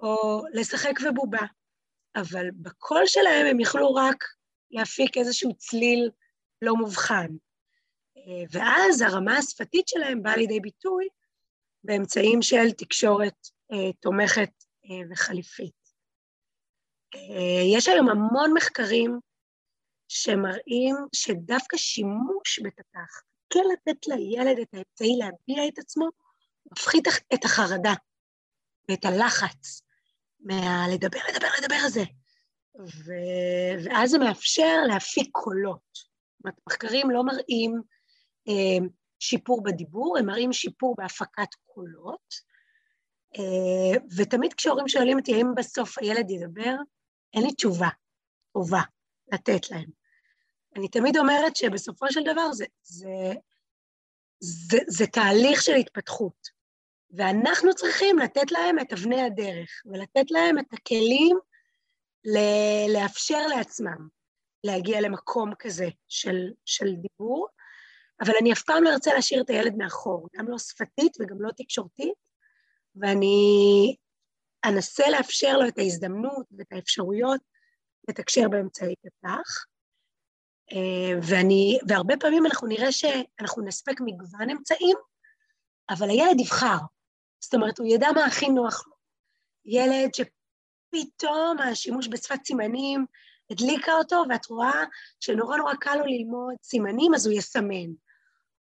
או 0.00 0.42
לשחק 0.52 0.94
ובובה, 1.08 1.46
אבל 2.16 2.46
בקול 2.50 3.02
שלהם 3.06 3.46
הם 3.46 3.60
יכלו 3.60 3.94
רק 3.94 4.24
להפיק 4.70 5.16
איזשהו 5.16 5.54
צליל 5.54 6.10
לא 6.62 6.74
מובחן. 6.74 7.26
ואז 8.50 9.00
הרמה 9.00 9.36
השפתית 9.36 9.88
שלהם 9.88 10.22
באה 10.22 10.36
לידי 10.36 10.60
ביטוי 10.60 11.08
באמצעים 11.84 12.42
של 12.42 12.72
תקשורת 12.78 13.48
אה, 13.72 13.92
תומכת 14.00 14.50
אה, 14.84 15.06
וחליפית. 15.10 15.78
אה, 17.14 17.76
יש 17.76 17.88
היום 17.88 18.08
המון 18.08 18.54
מחקרים 18.54 19.20
שמראים 20.08 20.96
שדווקא 21.12 21.76
שימוש 21.76 22.60
בתת"ח, 22.64 23.22
כן 23.50 23.64
לתת 23.72 24.06
לילד 24.06 24.58
את 24.58 24.68
האמצעי 24.72 25.16
להביע 25.18 25.68
את 25.68 25.78
עצמו, 25.78 26.08
מפחית 26.72 27.04
את 27.34 27.44
החרדה 27.44 27.94
ואת 28.90 29.04
הלחץ 29.04 29.82
מהלדבר, 30.40 31.18
לדבר, 31.32 31.48
לדבר 31.62 31.80
הזה. 31.84 32.02
ו... 32.78 33.12
ואז 33.84 34.10
זה 34.10 34.18
מאפשר 34.18 34.76
להפיק 34.88 35.28
קולות. 35.32 35.80
זאת 35.94 36.44
אומרת, 36.44 36.58
מחקרים 36.66 37.10
לא 37.10 37.24
מראים 37.24 37.82
אה, 38.48 38.86
שיפור 39.18 39.62
בדיבור, 39.62 40.18
הם 40.18 40.26
מראים 40.26 40.52
שיפור 40.52 40.94
בהפקת 40.98 41.48
קולות, 41.66 42.34
אה, 43.36 44.00
ותמיד 44.16 44.54
כשהורים 44.54 44.88
שואלים 44.88 45.18
אותי 45.18 45.34
האם 45.34 45.54
בסוף 45.56 45.98
הילד 45.98 46.30
ידבר, 46.30 46.74
אין 47.34 47.42
לי 47.42 47.54
תשובה 47.54 47.88
טובה 48.52 48.80
לתת 49.32 49.70
להם. 49.70 49.90
אני 50.76 50.88
תמיד 50.88 51.16
אומרת 51.16 51.56
שבסופו 51.56 52.06
של 52.10 52.20
דבר 52.22 52.52
זה, 52.52 52.64
זה, 52.82 53.32
זה, 54.40 54.78
זה 54.86 55.06
תהליך 55.06 55.62
של 55.62 55.74
התפתחות, 55.74 56.57
ואנחנו 57.10 57.74
צריכים 57.74 58.18
לתת 58.18 58.52
להם 58.52 58.78
את 58.78 58.92
אבני 58.92 59.22
הדרך, 59.22 59.70
ולתת 59.86 60.30
להם 60.30 60.58
את 60.58 60.72
הכלים 60.72 61.38
ל- 62.24 62.92
לאפשר 62.94 63.46
לעצמם 63.46 64.08
להגיע 64.64 65.00
למקום 65.00 65.54
כזה 65.58 65.88
של, 66.08 66.36
של 66.64 66.94
דיבור, 66.94 67.48
אבל 68.20 68.32
אני 68.40 68.52
אף 68.52 68.62
פעם 68.62 68.84
לא 68.84 68.90
ארצה 68.90 69.14
להשאיר 69.14 69.42
את 69.42 69.50
הילד 69.50 69.76
מאחור, 69.76 70.28
גם 70.36 70.48
לא 70.48 70.58
שפתית 70.58 71.16
וגם 71.20 71.42
לא 71.42 71.50
תקשורתית, 71.56 72.28
ואני 72.96 73.96
אנסה 74.64 75.10
לאפשר 75.10 75.58
לו 75.58 75.68
את 75.68 75.78
ההזדמנות 75.78 76.46
ואת 76.58 76.72
האפשרויות 76.72 77.40
לתקשר 78.08 78.48
באמצעי 78.48 78.94
כתך. 79.02 79.64
אה, 80.72 81.18
ואני, 81.22 81.78
והרבה 81.88 82.14
פעמים 82.20 82.46
אנחנו 82.46 82.68
נראה 82.68 82.92
שאנחנו 82.92 83.64
נספק 83.64 84.00
מגוון 84.00 84.50
אמצעים, 84.50 84.96
אבל 85.90 86.10
הילד 86.10 86.40
יבחר. 86.40 86.76
זאת 87.40 87.54
אומרת, 87.54 87.78
הוא 87.78 87.86
ידע 87.86 88.08
מה 88.14 88.24
הכי 88.24 88.48
נוח 88.48 88.86
לו. 88.86 88.92
ילד 89.64 90.10
שפתאום 90.14 91.58
השימוש 91.58 92.08
בשפת 92.08 92.44
סימנים 92.44 93.06
הדליקה 93.50 93.92
אותו, 93.92 94.24
ואת 94.28 94.46
רואה 94.46 94.84
שנורא 95.20 95.56
נורא 95.56 95.74
קל 95.74 95.96
לו 95.96 96.04
ללמוד 96.06 96.54
סימנים, 96.62 97.14
אז 97.14 97.26
הוא 97.26 97.34
יסמן. 97.34 97.92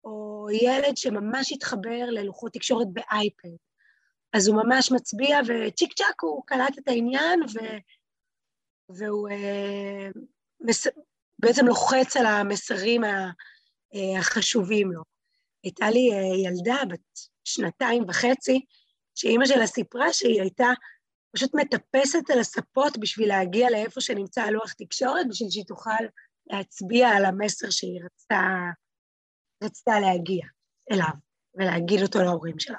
או 0.03 0.47
ילד 0.51 0.97
שממש 0.97 1.51
התחבר 1.51 2.05
ללוחות 2.07 2.53
תקשורת 2.53 2.87
באייפד. 2.93 3.55
אז 4.33 4.47
הוא 4.47 4.63
ממש 4.63 4.91
מצביע, 4.91 5.39
וצ'יק 5.47 5.93
צ'אק 5.93 6.21
הוא 6.21 6.43
קלט 6.45 6.77
את 6.79 6.87
העניין, 6.87 7.41
ו... 7.41 7.59
והוא 8.89 9.29
אה, 9.29 10.09
מס... 10.59 10.87
בעצם 11.39 11.65
לוחץ 11.65 12.17
על 12.17 12.25
המסרים. 12.25 13.03
אה, 13.03 14.19
החשובים 14.19 14.91
לו. 14.91 15.01
הייתה 15.63 15.89
לי 15.89 16.09
אה, 16.13 16.49
ילדה 16.49 16.85
בת 16.89 17.30
שנתיים 17.43 18.03
וחצי, 18.07 18.65
שאימא 19.15 19.45
שלה 19.45 19.67
סיפרה 19.67 20.13
שהיא 20.13 20.41
הייתה 20.41 20.67
פשוט 21.35 21.55
מטפסת 21.55 22.29
על 22.29 22.39
הספות 22.39 22.97
בשביל 22.97 23.27
להגיע 23.27 23.69
לאיפה 23.69 24.01
שנמצא 24.01 24.41
הלוח 24.41 24.73
תקשורת, 24.73 25.27
בשביל 25.29 25.49
שהיא 25.49 25.65
תוכל 25.67 26.03
להצביע 26.47 27.09
על 27.09 27.25
המסר 27.25 27.69
שהיא 27.69 28.01
רצתה, 28.05 28.41
רצתה 29.63 29.91
להגיע 29.99 30.45
אליו, 30.91 31.13
ולהגיד 31.55 32.01
אותו 32.01 32.19
להורים 32.19 32.59
שלה. 32.59 32.77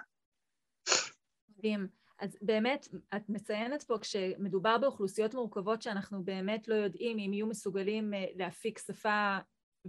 מדהים. 1.49 1.89
אז 2.19 2.39
באמת, 2.43 2.89
את 3.17 3.29
מציינת 3.29 3.83
פה 3.83 3.99
כשמדובר 3.99 4.79
באוכלוסיות 4.79 5.35
מורכבות 5.35 5.83
שאנחנו 5.83 6.25
באמת 6.25 6.69
לא 6.69 6.75
יודעים 6.75 7.19
אם 7.19 7.33
יהיו 7.33 7.47
מסוגלים 7.47 8.15
אה, 8.15 8.25
להפיק 8.35 8.79
שפה 8.79 9.39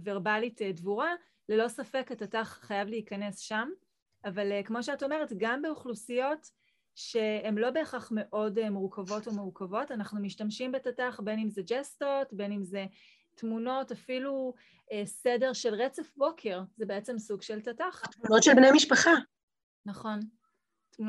ורבלית 0.04 0.62
אה, 0.62 0.72
דבורה, 0.72 1.14
ללא 1.48 1.68
ספק 1.68 2.12
התת"ח 2.12 2.58
חייב 2.62 2.88
להיכנס 2.88 3.38
שם, 3.38 3.68
אבל 4.24 4.52
אה, 4.52 4.62
כמו 4.62 4.82
שאת 4.82 5.02
אומרת, 5.02 5.32
גם 5.36 5.62
באוכלוסיות 5.62 6.50
שהן 6.94 7.58
לא 7.58 7.70
בהכרח 7.70 8.08
מאוד 8.14 8.68
מורכבות 8.68 9.26
או 9.26 9.32
מורכבות, 9.32 9.90
אנחנו 9.90 10.20
משתמשים 10.20 10.72
בתת"ח 10.72 11.20
בין 11.24 11.38
אם 11.38 11.50
זה 11.50 11.62
ג'סטות, 11.62 12.32
בין 12.32 12.52
אם 12.52 12.64
זה 12.64 12.86
תמונות, 13.34 13.92
אפילו 13.92 14.54
סדר 15.04 15.52
של 15.52 15.74
רצף 15.74 16.12
בוקר, 16.16 16.60
זה 16.76 16.86
בעצם 16.86 17.18
סוג 17.18 17.42
של 17.42 17.60
תת"ח. 17.60 18.02
תמונות 18.06 18.42
של 18.42 18.54
בני 18.54 18.68
משפחה. 18.72 19.14
נכון. 19.86 20.20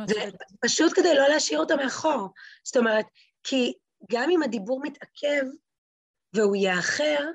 זה 0.06 0.22
פשוט 0.62 0.94
כדי 0.96 1.16
לא 1.16 1.28
להשאיר 1.28 1.60
אותו 1.60 1.78
מאחור. 1.78 2.30
זאת 2.64 2.78
אומרת, 2.78 3.06
כי 3.44 3.74
גם 4.12 4.30
אם 4.30 4.44
הדיבור 4.44 4.82
מתעכב 4.84 5.46
והוא 6.34 6.56
יאחר, 6.56 7.30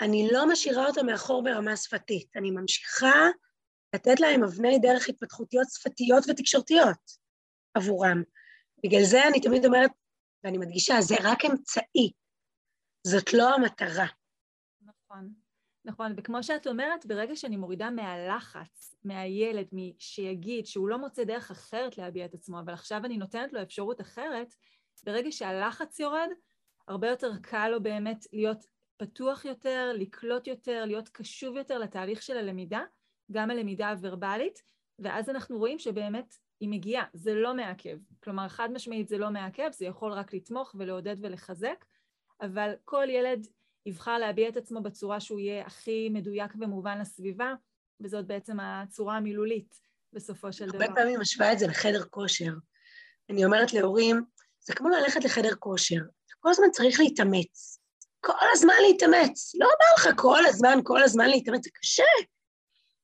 אני 0.00 0.28
לא 0.32 0.48
משאירה 0.48 0.86
אותו 0.86 1.04
מאחור 1.04 1.44
ברמה 1.44 1.76
שפתית. 1.76 2.36
אני 2.36 2.50
ממשיכה 2.50 3.28
לתת 3.94 4.20
להם 4.20 4.44
אבני 4.44 4.78
דרך 4.78 5.08
התפתחותיות 5.08 5.66
שפתיות 5.70 6.24
ותקשורתיות 6.28 6.98
עבורם. 7.74 8.22
בגלל 8.84 9.04
זה 9.04 9.28
אני 9.28 9.40
תמיד 9.40 9.66
אומרת, 9.66 9.90
ואני 10.44 10.58
מדגישה, 10.58 11.00
זה 11.00 11.14
רק 11.22 11.44
אמצעי, 11.44 12.12
זאת 13.06 13.32
לא 13.32 13.54
המטרה. 13.54 14.06
נכון. 14.80 15.32
נכון, 15.84 16.14
וכמו 16.16 16.42
שאת 16.42 16.66
אומרת, 16.66 17.06
ברגע 17.06 17.36
שאני 17.36 17.56
מורידה 17.56 17.90
מהלחץ, 17.90 18.94
מהילד, 19.04 19.66
שיגיד 19.98 20.66
שהוא 20.66 20.88
לא 20.88 20.98
מוצא 20.98 21.24
דרך 21.24 21.50
אחרת 21.50 21.98
להביע 21.98 22.24
את 22.24 22.34
עצמו, 22.34 22.60
אבל 22.60 22.72
עכשיו 22.72 23.04
אני 23.04 23.16
נותנת 23.16 23.52
לו 23.52 23.62
אפשרות 23.62 24.00
אחרת, 24.00 24.54
ברגע 25.04 25.32
שהלחץ 25.32 26.00
יורד, 26.00 26.28
הרבה 26.88 27.08
יותר 27.08 27.32
קל 27.42 27.68
לו 27.68 27.82
באמת 27.82 28.24
להיות 28.32 28.64
פתוח 28.96 29.44
יותר, 29.44 29.92
לקלוט 29.94 30.46
יותר, 30.46 30.84
להיות 30.86 31.08
קשוב 31.08 31.56
יותר 31.56 31.78
לתהליך 31.78 32.22
של 32.22 32.36
הלמידה, 32.36 32.80
גם 33.32 33.50
הלמידה 33.50 33.90
הוורבלית, 33.90 34.62
ואז 34.98 35.30
אנחנו 35.30 35.58
רואים 35.58 35.78
שבאמת 35.78 36.34
היא 36.60 36.68
מגיעה, 36.68 37.04
זה 37.12 37.34
לא 37.34 37.54
מעכב. 37.54 37.98
כלומר, 38.24 38.48
חד 38.48 38.68
משמעית 38.72 39.08
זה 39.08 39.18
לא 39.18 39.30
מעכב, 39.30 39.70
זה 39.72 39.86
יכול 39.86 40.12
רק 40.12 40.34
לתמוך 40.34 40.74
ולעודד 40.78 41.16
ולחזק, 41.20 41.84
אבל 42.40 42.72
כל 42.84 43.06
ילד 43.10 43.46
יבחר 43.86 44.18
להביע 44.18 44.48
את 44.48 44.56
עצמו 44.56 44.82
בצורה 44.82 45.20
שהוא 45.20 45.40
יהיה 45.40 45.66
הכי 45.66 46.08
מדויק 46.08 46.52
ומובן 46.60 47.00
לסביבה, 47.00 47.54
וזאת 48.00 48.26
בעצם 48.26 48.60
הצורה 48.60 49.16
המילולית 49.16 49.80
בסופו 50.12 50.52
של 50.52 50.68
דבר. 50.68 50.84
הרבה 50.84 50.94
פעמים 50.94 51.20
משווה 51.20 51.52
את 51.52 51.58
זה 51.58 51.66
לחדר 51.66 52.04
כושר. 52.04 52.52
אני 53.30 53.44
אומרת 53.44 53.72
להורים, 53.72 54.24
זה 54.60 54.74
כמו 54.74 54.88
ללכת 54.88 55.24
לחדר 55.24 55.54
כושר. 55.54 56.00
כל 56.40 56.50
הזמן 56.50 56.70
צריך 56.70 57.00
להתאמץ. 57.00 57.80
כל 58.20 58.46
הזמן 58.52 58.74
להתאמץ. 58.88 59.54
לא 59.54 59.68
בא 59.68 60.10
לך 60.10 60.20
כל 60.20 60.46
הזמן, 60.46 60.78
כל 60.84 61.02
הזמן 61.02 61.28
להתאמץ, 61.28 61.64
זה 61.64 61.70
קשה. 61.70 62.02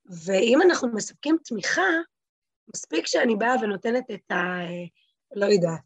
ואם 0.08 0.62
אנחנו 0.62 0.88
מספקים 0.88 1.38
תמיכה, 1.44 1.88
מספיק 2.74 3.06
שאני 3.06 3.36
באה 3.36 3.54
ונותנת 3.62 4.10
את 4.10 4.30
ה... 4.30 4.34
לא 5.34 5.46
יודעת, 5.46 5.80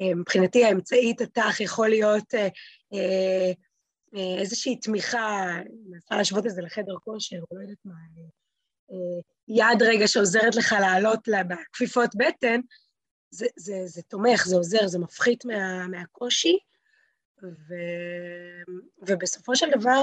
מבחינתי 0.00 0.64
האמצעית 0.64 1.20
התח 1.20 1.60
יכול 1.60 1.88
להיות 1.88 2.34
אה, 2.34 2.48
אה, 2.92 3.52
אה, 4.14 4.40
איזושהי 4.40 4.76
תמיכה, 4.76 5.50
אני 5.50 5.82
מנסה 5.88 6.16
להשוות 6.16 6.46
את 6.46 6.50
זה 6.50 6.62
לחדר 6.62 6.94
כושר, 7.04 7.36
לא 7.52 7.60
יודעת 7.60 7.78
מה, 7.84 7.94
יד 9.48 9.82
רגע 9.82 10.08
שעוזרת 10.08 10.54
לך 10.54 10.74
לעלות 10.80 11.28
לה 11.28 11.42
בכפיפות 11.44 12.10
בטן, 12.16 12.60
זה, 13.30 13.46
זה, 13.56 13.82
זה 13.84 14.02
תומך, 14.02 14.44
זה 14.46 14.56
עוזר, 14.56 14.86
זה 14.86 14.98
מפחית 14.98 15.44
מה, 15.44 15.86
מהקושי, 15.88 16.58
ו, 17.42 17.74
ובסופו 18.98 19.56
של 19.56 19.66
דבר 19.70 20.02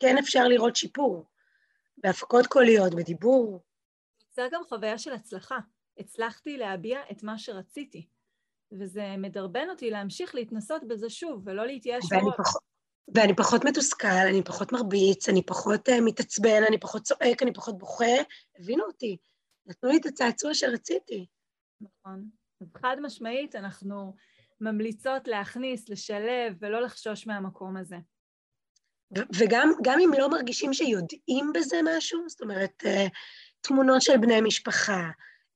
כן 0.00 0.18
אפשר 0.18 0.44
לראות 0.44 0.76
שיפור 0.76 1.24
בהפקות 2.02 2.46
קוליות, 2.46 2.94
בדיבור. 2.94 3.60
זה 4.30 4.48
גם 4.52 4.62
חוויה 4.68 4.98
של 4.98 5.12
הצלחה. 5.12 5.58
הצלחתי 5.98 6.56
להביע 6.56 7.00
את 7.10 7.22
מה 7.22 7.38
שרציתי. 7.38 8.06
וזה 8.72 9.14
מדרבן 9.18 9.70
אותי 9.70 9.90
להמשיך 9.90 10.34
להתנסות 10.34 10.88
בזה 10.88 11.10
שוב, 11.10 11.42
ולא 11.44 11.66
להתייאש 11.66 12.04
פח... 12.36 12.52
ואני 13.14 13.36
פחות 13.36 13.64
מתוסכל, 13.64 14.26
אני 14.30 14.44
פחות 14.44 14.72
מרביץ, 14.72 15.28
אני 15.28 15.46
פחות 15.46 15.88
uh, 15.88 15.92
מתעצבן, 16.04 16.62
אני 16.68 16.80
פחות 16.80 17.02
צועק, 17.02 17.42
אני 17.42 17.52
פחות 17.52 17.78
בוכה. 17.78 18.04
הבינו 18.58 18.84
אותי, 18.84 19.16
נתנו 19.66 19.90
לי 19.90 19.96
את 19.96 20.06
הצעצוע 20.06 20.54
שרציתי. 20.54 21.26
נכון. 21.80 22.24
אז 22.60 22.68
חד 22.76 22.96
משמעית, 23.02 23.56
אנחנו 23.56 24.14
ממליצות 24.60 25.28
להכניס, 25.28 25.88
לשלב, 25.88 26.56
ולא 26.58 26.80
לחשוש 26.80 27.26
מהמקום 27.26 27.76
הזה. 27.76 27.96
וגם 29.38 29.98
אם 30.04 30.10
לא 30.18 30.30
מרגישים 30.30 30.72
שיודעים 30.72 31.52
בזה 31.54 31.76
משהו, 31.84 32.28
זאת 32.28 32.40
אומרת, 32.40 32.82
uh, 32.84 33.08
תמונות 33.60 34.02
של 34.02 34.16
בני 34.16 34.40
משפחה, 34.40 35.10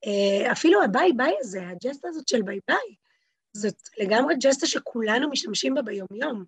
uh, 0.05 0.51
אפילו 0.51 0.83
ה 0.83 0.90
bye 0.90 1.13
bye 1.13 1.33
הזה, 1.39 1.61
הג'סטה 1.67 2.07
הזאת 2.07 2.27
של 2.27 2.41
bye 2.41 2.59
bye, 2.67 2.95
זאת 3.53 3.75
לגמרי 3.97 4.35
ג'סטה 4.41 4.67
שכולנו 4.67 5.29
משתמשים 5.29 5.73
בה 5.73 5.81
ביומיום. 5.81 6.43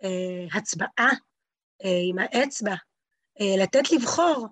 Uh, 0.00 0.58
הצבעה 0.58 1.10
עם 2.08 2.18
האצבע, 2.18 2.74
לתת 3.40 3.92
לבחור 3.92 4.48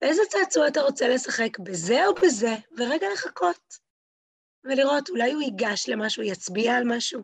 באיזה 0.00 0.22
צעצוע 0.28 0.68
אתה 0.68 0.80
רוצה 0.80 1.08
לשחק, 1.08 1.58
בזה 1.58 2.06
או 2.06 2.14
בזה, 2.14 2.54
ורגע 2.78 3.06
לחכות 3.12 3.74
ולראות, 4.64 5.08
אולי 5.08 5.32
הוא 5.32 5.42
ייגש 5.42 5.88
למשהו, 5.88 6.22
יצביע 6.22 6.74
על 6.74 6.84
משהו. 6.86 7.22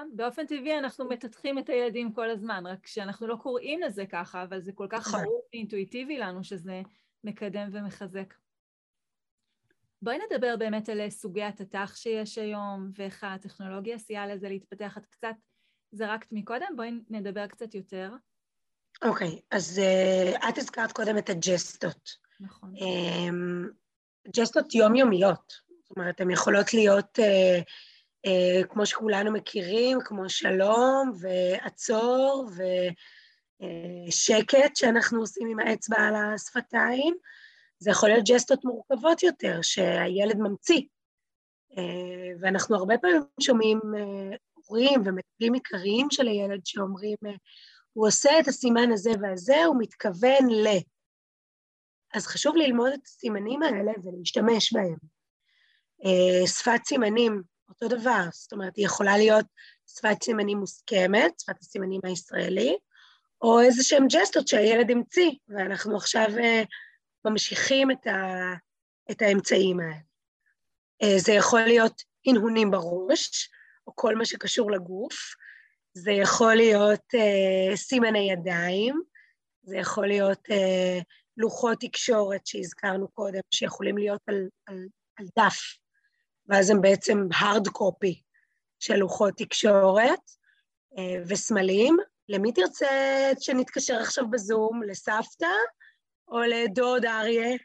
נכון, 0.00 0.16
באופן 0.16 0.46
טבעי 0.46 0.78
אנחנו 0.78 1.08
מטתחים 1.08 1.58
את 1.58 1.68
הילדים 1.68 2.12
כל 2.12 2.30
הזמן, 2.30 2.66
רק 2.66 2.86
שאנחנו 2.86 3.26
לא 3.26 3.36
קוראים 3.36 3.80
לזה 3.80 4.06
ככה, 4.06 4.42
אבל 4.42 4.60
זה 4.60 4.72
כל 4.72 4.86
כך 4.90 5.08
נכון. 5.08 5.24
ברור 5.24 5.42
ואינטואיטיבי 5.52 6.18
לנו 6.18 6.44
שזה 6.44 6.82
מקדם 7.24 7.68
ומחזק. 7.72 8.34
בואי 10.02 10.18
נדבר 10.18 10.56
באמת 10.56 10.88
על 10.88 11.10
סוגי 11.10 11.42
התת"ח 11.42 11.96
שיש 11.96 12.38
היום, 12.38 12.90
ואיך 12.98 13.24
הטכנולוגיה 13.24 13.98
סייעה 13.98 14.26
לזה 14.26 14.48
להתפתח. 14.48 14.98
את 14.98 15.06
קצת 15.06 15.34
זרקת 15.92 16.28
מקודם, 16.32 16.76
בואי 16.76 16.90
נדבר 17.10 17.46
קצת 17.46 17.74
יותר. 17.74 18.12
אוקיי, 19.04 19.28
okay, 19.28 19.40
אז 19.50 19.80
uh, 19.80 20.48
את 20.48 20.58
הזכרת 20.58 20.92
קודם 20.92 21.18
את 21.18 21.30
הג'סטות. 21.30 22.10
נכון. 22.40 22.74
Um, 22.76 23.72
ג'סטות 24.36 24.74
יומיומיות, 24.74 25.52
זאת 25.82 25.96
אומרת, 25.96 26.20
הן 26.20 26.30
יכולות 26.30 26.74
להיות 26.74 27.18
uh, 27.18 27.62
כמו 28.68 28.86
שכולנו 28.86 29.32
מכירים, 29.32 29.98
כמו 30.04 30.28
שלום 30.28 31.12
ועצור 31.20 32.50
ושקט 34.08 34.54
uh, 34.54 34.70
שאנחנו 34.74 35.20
עושים 35.20 35.48
עם 35.48 35.58
האצבע 35.58 35.96
על 35.96 36.14
השפתיים, 36.14 37.14
זה 37.78 37.90
יכול 37.90 38.08
להיות 38.08 38.24
ג'סטות 38.28 38.64
מורכבות 38.64 39.22
יותר, 39.22 39.58
שהילד 39.62 40.36
ממציא. 40.38 40.80
אה, 41.78 42.32
ואנחנו 42.40 42.76
הרבה 42.76 42.98
פעמים 42.98 43.22
שומעים 43.40 43.80
אה, 43.96 44.36
הורים 44.54 45.02
ומטפלים 45.04 45.52
עיקריים 45.52 46.06
של 46.10 46.28
הילד 46.28 46.60
שאומרים, 46.64 47.16
אה, 47.26 47.30
הוא 47.92 48.06
עושה 48.06 48.40
את 48.40 48.48
הסימן 48.48 48.92
הזה 48.92 49.10
והזה, 49.22 49.64
הוא 49.64 49.76
מתכוון 49.78 50.50
ל... 50.50 50.66
אז 52.14 52.26
חשוב 52.26 52.56
ללמוד 52.56 52.92
את 52.92 53.06
הסימנים 53.06 53.62
האלה 53.62 53.92
ולהשתמש 54.02 54.72
בהם. 54.72 54.96
שפת 56.46 56.80
סימנים, 56.84 57.42
אותו 57.70 57.88
דבר, 57.88 58.24
זאת 58.32 58.52
אומרת, 58.52 58.76
היא 58.76 58.84
יכולה 58.84 59.16
להיות 59.16 59.46
שפת 59.86 60.22
סימנים 60.22 60.58
מוסכמת, 60.58 61.40
שפת 61.40 61.60
הסימנים 61.60 62.00
הישראלי, 62.04 62.76
או 63.42 63.60
איזה 63.60 63.82
שהם 63.82 64.06
ג'סטות 64.08 64.48
שהילד 64.48 64.90
המציא, 64.90 65.30
ואנחנו 65.48 65.96
עכשיו 65.96 66.26
ממשיכים 67.24 67.90
את, 67.90 68.06
ה, 68.06 68.52
את 69.10 69.22
האמצעים 69.22 69.80
האלה. 69.80 69.94
אה, 71.02 71.18
זה 71.18 71.32
יכול 71.32 71.60
להיות 71.60 72.02
הנהונים 72.26 72.70
בראש, 72.70 73.50
או 73.86 73.92
כל 73.96 74.16
מה 74.16 74.24
שקשור 74.24 74.70
לגוף, 74.70 75.14
זה 75.94 76.12
יכול 76.12 76.54
להיות 76.54 77.00
uh, 77.14 77.76
סימני 77.76 78.32
ידיים, 78.32 79.00
זה 79.62 79.76
יכול 79.76 80.06
להיות 80.06 80.48
uh, 80.48 81.02
לוחות 81.36 81.78
תקשורת 81.80 82.46
שהזכרנו 82.46 83.08
קודם, 83.08 83.40
שיכולים 83.50 83.98
להיות 83.98 84.20
על, 84.26 84.48
על, 84.66 84.86
על 85.16 85.26
דף, 85.38 85.58
ואז 86.50 86.70
הם 86.70 86.80
בעצם 86.80 87.18
hard 87.32 87.68
copy 87.68 88.22
של 88.78 88.96
לוחות 88.96 89.34
תקשורת, 89.36 90.30
uh, 90.94 90.98
וסמלים. 91.26 91.96
למי 92.28 92.52
תרצה 92.52 92.86
שנתקשר 93.40 93.96
עכשיו 93.96 94.30
בזום? 94.30 94.82
לסבתא? 94.82 95.46
או 96.30 96.38
לדוד 96.40 97.04
אריה, 97.04 97.56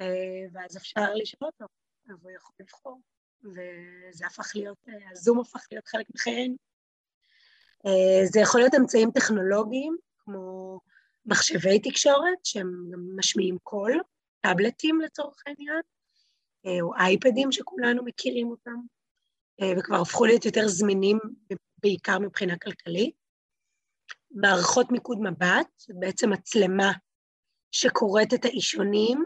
אה, 0.00 0.46
ואז 0.52 0.76
אפשר 0.76 1.14
לשאול 1.14 1.50
אותו, 1.52 1.64
והוא 2.06 2.30
יכול 2.30 2.54
לבחור, 2.60 3.00
וזה 3.42 4.26
הפך 4.26 4.52
להיות, 4.54 4.78
אה, 4.88 5.10
הזום 5.12 5.40
הפך 5.40 5.66
להיות 5.70 5.88
חלק 5.88 6.06
מחיינו. 6.14 6.56
אה, 7.86 8.26
זה 8.26 8.40
יכול 8.40 8.60
להיות 8.60 8.74
אמצעים 8.74 9.10
טכנולוגיים, 9.10 9.96
כמו 10.18 10.80
מחשבי 11.26 11.78
תקשורת, 11.78 12.44
שהם 12.44 12.90
גם 12.92 13.16
משמיעים 13.16 13.58
קול, 13.62 14.00
טאבלטים 14.40 15.00
לצורך 15.00 15.42
העניין, 15.46 15.80
או 16.80 16.94
אייפדים 16.94 17.52
שכולנו 17.52 18.04
מכירים 18.04 18.50
אותם, 18.50 18.76
וכבר 19.78 20.00
הפכו 20.00 20.24
להיות 20.24 20.44
יותר 20.44 20.68
זמינים, 20.68 21.18
בעיקר 21.82 22.18
מבחינה 22.18 22.58
כלכלית. 22.58 23.14
מערכות 24.30 24.90
מיקוד 24.90 25.18
מבט, 25.20 25.68
בעצם 25.88 26.30
מצלמה 26.30 26.92
שקוראת 27.72 28.34
את 28.34 28.44
האישונים, 28.44 29.24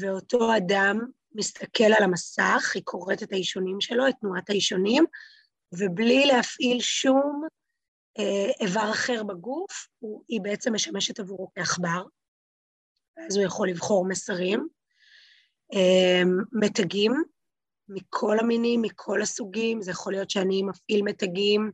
ואותו 0.00 0.56
אדם 0.56 0.98
מסתכל 1.32 1.92
על 1.98 2.02
המסך, 2.04 2.72
היא 2.74 2.82
קוראת 2.84 3.22
את 3.22 3.32
האישונים 3.32 3.80
שלו, 3.80 4.08
את 4.08 4.14
תנועת 4.20 4.50
האישונים, 4.50 5.04
ובלי 5.72 6.26
להפעיל 6.26 6.80
שום 6.80 7.46
אה, 8.18 8.66
איבר 8.66 8.90
אחר 8.90 9.22
בגוף, 9.22 9.88
הוא, 9.98 10.24
היא 10.28 10.40
בעצם 10.40 10.74
משמשת 10.74 11.20
עבורו 11.20 11.50
כעכבר, 11.54 12.04
אז 13.26 13.36
הוא 13.36 13.44
יכול 13.44 13.68
לבחור 13.68 14.08
מסרים. 14.08 14.68
אה, 15.72 16.22
מתגים 16.52 17.12
מכל 17.88 18.38
המינים, 18.38 18.82
מכל 18.82 19.22
הסוגים, 19.22 19.82
זה 19.82 19.90
יכול 19.90 20.12
להיות 20.12 20.30
שאני 20.30 20.62
מפעיל 20.62 21.02
מתגים 21.02 21.70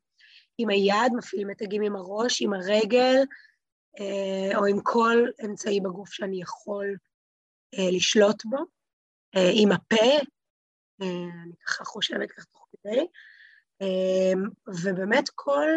עם 0.59 0.69
היד, 0.69 1.13
מפעיל 1.17 1.47
מתגים 1.47 1.83
עם 1.83 1.97
הראש, 1.97 2.43
עם 2.43 2.53
הרגל, 2.53 3.17
אה, 4.01 4.59
או 4.59 4.67
עם 4.67 4.81
כל 4.83 5.27
אמצעי 5.45 5.81
בגוף 5.81 6.13
שאני 6.13 6.43
יכול 6.43 6.97
אה, 7.79 7.91
לשלוט 7.93 8.45
בו, 8.45 8.57
אה, 9.37 9.51
עם 9.55 9.73
הפה, 9.73 10.19
אני 11.01 11.53
ככה 11.67 11.85
חושבת 11.85 12.31
ככה 12.31 12.47
תוך 12.47 12.69
כדי, 12.73 13.07
ובאמת 14.83 15.29
כל 15.35 15.69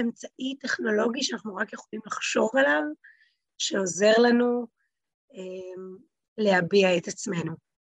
אמצעי 0.00 0.56
טכנולוגי 0.60 1.22
שאנחנו 1.22 1.56
רק 1.56 1.72
יכולים 1.72 2.00
לחשוב 2.06 2.50
עליו, 2.56 2.82
שעוזר 3.58 4.12
לנו 4.18 4.66
להביע 6.38 6.96
את 6.96 7.08
עצמנו. 7.08 7.52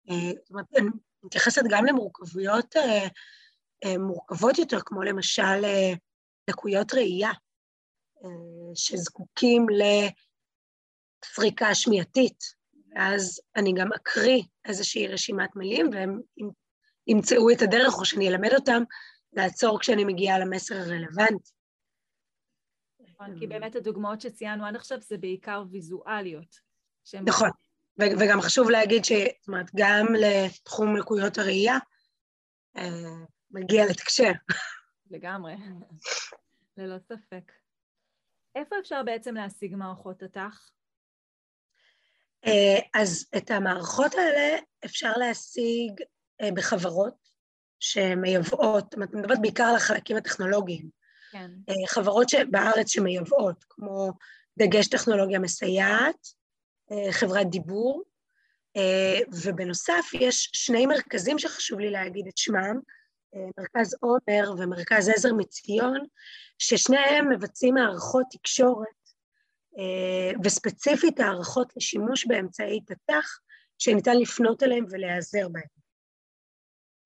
זאת 0.06 0.50
אומרת, 0.50 0.66
אני 0.76 0.88
מתייחסת 1.22 1.62
גם 1.70 1.84
למורכבויות 1.84 2.74
מורכבות 3.98 4.58
יותר, 4.58 4.78
כמו 4.80 5.02
למשל 5.02 5.62
לקויות 6.50 6.94
ראייה. 6.94 7.30
שזקוקים 8.74 9.66
סריקה 11.24 11.74
שמיעתית, 11.74 12.38
ואז 12.94 13.40
אני 13.56 13.72
גם 13.76 13.92
אקריא 13.92 14.42
איזושהי 14.64 15.08
רשימת 15.08 15.56
מילים, 15.56 15.90
והם 15.92 16.20
ימצאו 17.06 17.50
את 17.50 17.62
הדרך, 17.62 17.94
או 17.98 18.04
שאני 18.04 18.28
אלמד 18.28 18.54
אותם 18.54 18.82
לעצור 19.32 19.80
כשאני 19.80 20.04
מגיעה 20.04 20.38
למסר 20.38 20.74
הרלוונטי. 20.74 21.52
נכון, 23.00 23.38
כי 23.38 23.46
באמת 23.46 23.76
הדוגמאות 23.76 24.20
שציינו 24.20 24.66
עד 24.66 24.76
עכשיו 24.76 25.00
זה 25.00 25.18
בעיקר 25.18 25.64
ויזואליות. 25.70 26.56
נכון, 27.26 27.50
וגם 27.98 28.40
חשוב 28.40 28.70
להגיד 28.70 29.04
ש... 29.04 29.12
זאת 29.12 29.48
אומרת, 29.48 29.70
גם 29.76 30.06
לתחום 30.14 30.96
לקויות 30.96 31.38
הראייה 31.38 31.78
אה, 32.76 33.24
מגיע 33.50 33.86
לתקשר. 33.86 34.32
לגמרי, 35.10 35.54
ללא 36.76 36.98
ספק. 36.98 37.52
איפה 38.54 38.76
אפשר 38.80 39.02
בעצם 39.02 39.34
להשיג 39.34 39.76
מערכות 39.76 40.22
הת"ח? 40.22 40.70
אה, 42.46 42.78
אז 42.94 43.26
את 43.36 43.50
המערכות 43.50 44.14
האלה 44.14 44.58
אפשר 44.84 45.12
להשיג 45.16 46.02
אה, 46.40 46.48
בחברות 46.54 47.28
שמייבאות, 47.80 48.84
זאת 48.84 48.94
אומרת, 48.94 49.14
אני 49.14 49.20
מדברת 49.20 49.38
בעיקר 49.40 49.64
על 49.64 49.76
החלקים 49.76 50.16
הטכנולוגיים. 50.16 50.88
כן. 51.30 51.50
חברות 51.88 52.28
בארץ 52.50 52.88
שמייבאות, 52.88 53.64
כמו 53.68 54.12
דגש 54.58 54.88
טכנולוגיה 54.88 55.38
מסייעת, 55.38 56.26
חברת 57.10 57.50
דיבור, 57.50 58.02
ובנוסף 59.44 60.04
יש 60.14 60.50
שני 60.52 60.86
מרכזים 60.86 61.38
שחשוב 61.38 61.80
לי 61.80 61.90
להגיד 61.90 62.26
את 62.26 62.38
שמם, 62.38 62.78
מרכז 63.58 63.96
עומר 64.00 64.52
ומרכז 64.58 65.08
עזר 65.08 65.34
מציון, 65.34 66.06
ששניהם 66.58 67.30
מבצעים 67.30 67.74
מערכות 67.74 68.26
תקשורת 68.30 69.02
אה, 69.78 70.32
וספציפית 70.44 71.20
הערכות 71.20 71.72
לשימוש 71.76 72.26
באמצעי 72.26 72.80
תת"ח 72.80 73.38
שניתן 73.78 74.18
לפנות 74.18 74.62
אליהם 74.62 74.84
ולהיעזר 74.90 75.48
בהם. 75.48 75.62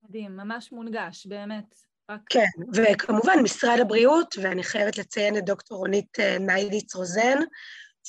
מדהים, 0.03 0.37
ממש 0.37 0.71
מונגש, 0.71 1.25
באמת. 1.25 1.75
רק... 2.11 2.21
כן, 2.29 2.45
וכמובן 2.73 3.39
משרד 3.43 3.79
הבריאות, 3.81 4.35
ואני 4.41 4.63
חייבת 4.63 4.97
לציין 4.97 5.37
את 5.37 5.45
דוקטור 5.45 5.77
רונית 5.77 6.19
אה, 6.19 6.37
ניידיץ 6.39 6.95
רוזן, 6.95 7.37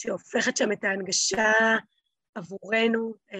שהופכת 0.00 0.56
שם 0.56 0.72
את 0.72 0.84
ההנגשה 0.84 1.52
עבורנו 2.34 3.14
אה, 3.32 3.38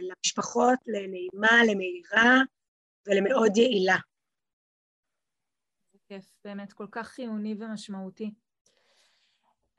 למשפחות 0.00 0.78
לנעימה, 0.86 1.64
למהירה 1.70 2.36
ולמאוד 3.06 3.56
יעילה. 3.56 3.96
זה 5.92 5.98
כיף, 6.08 6.24
באמת 6.44 6.72
כל 6.72 6.86
כך 6.90 7.08
חיוני 7.08 7.54
ומשמעותי. 7.58 8.30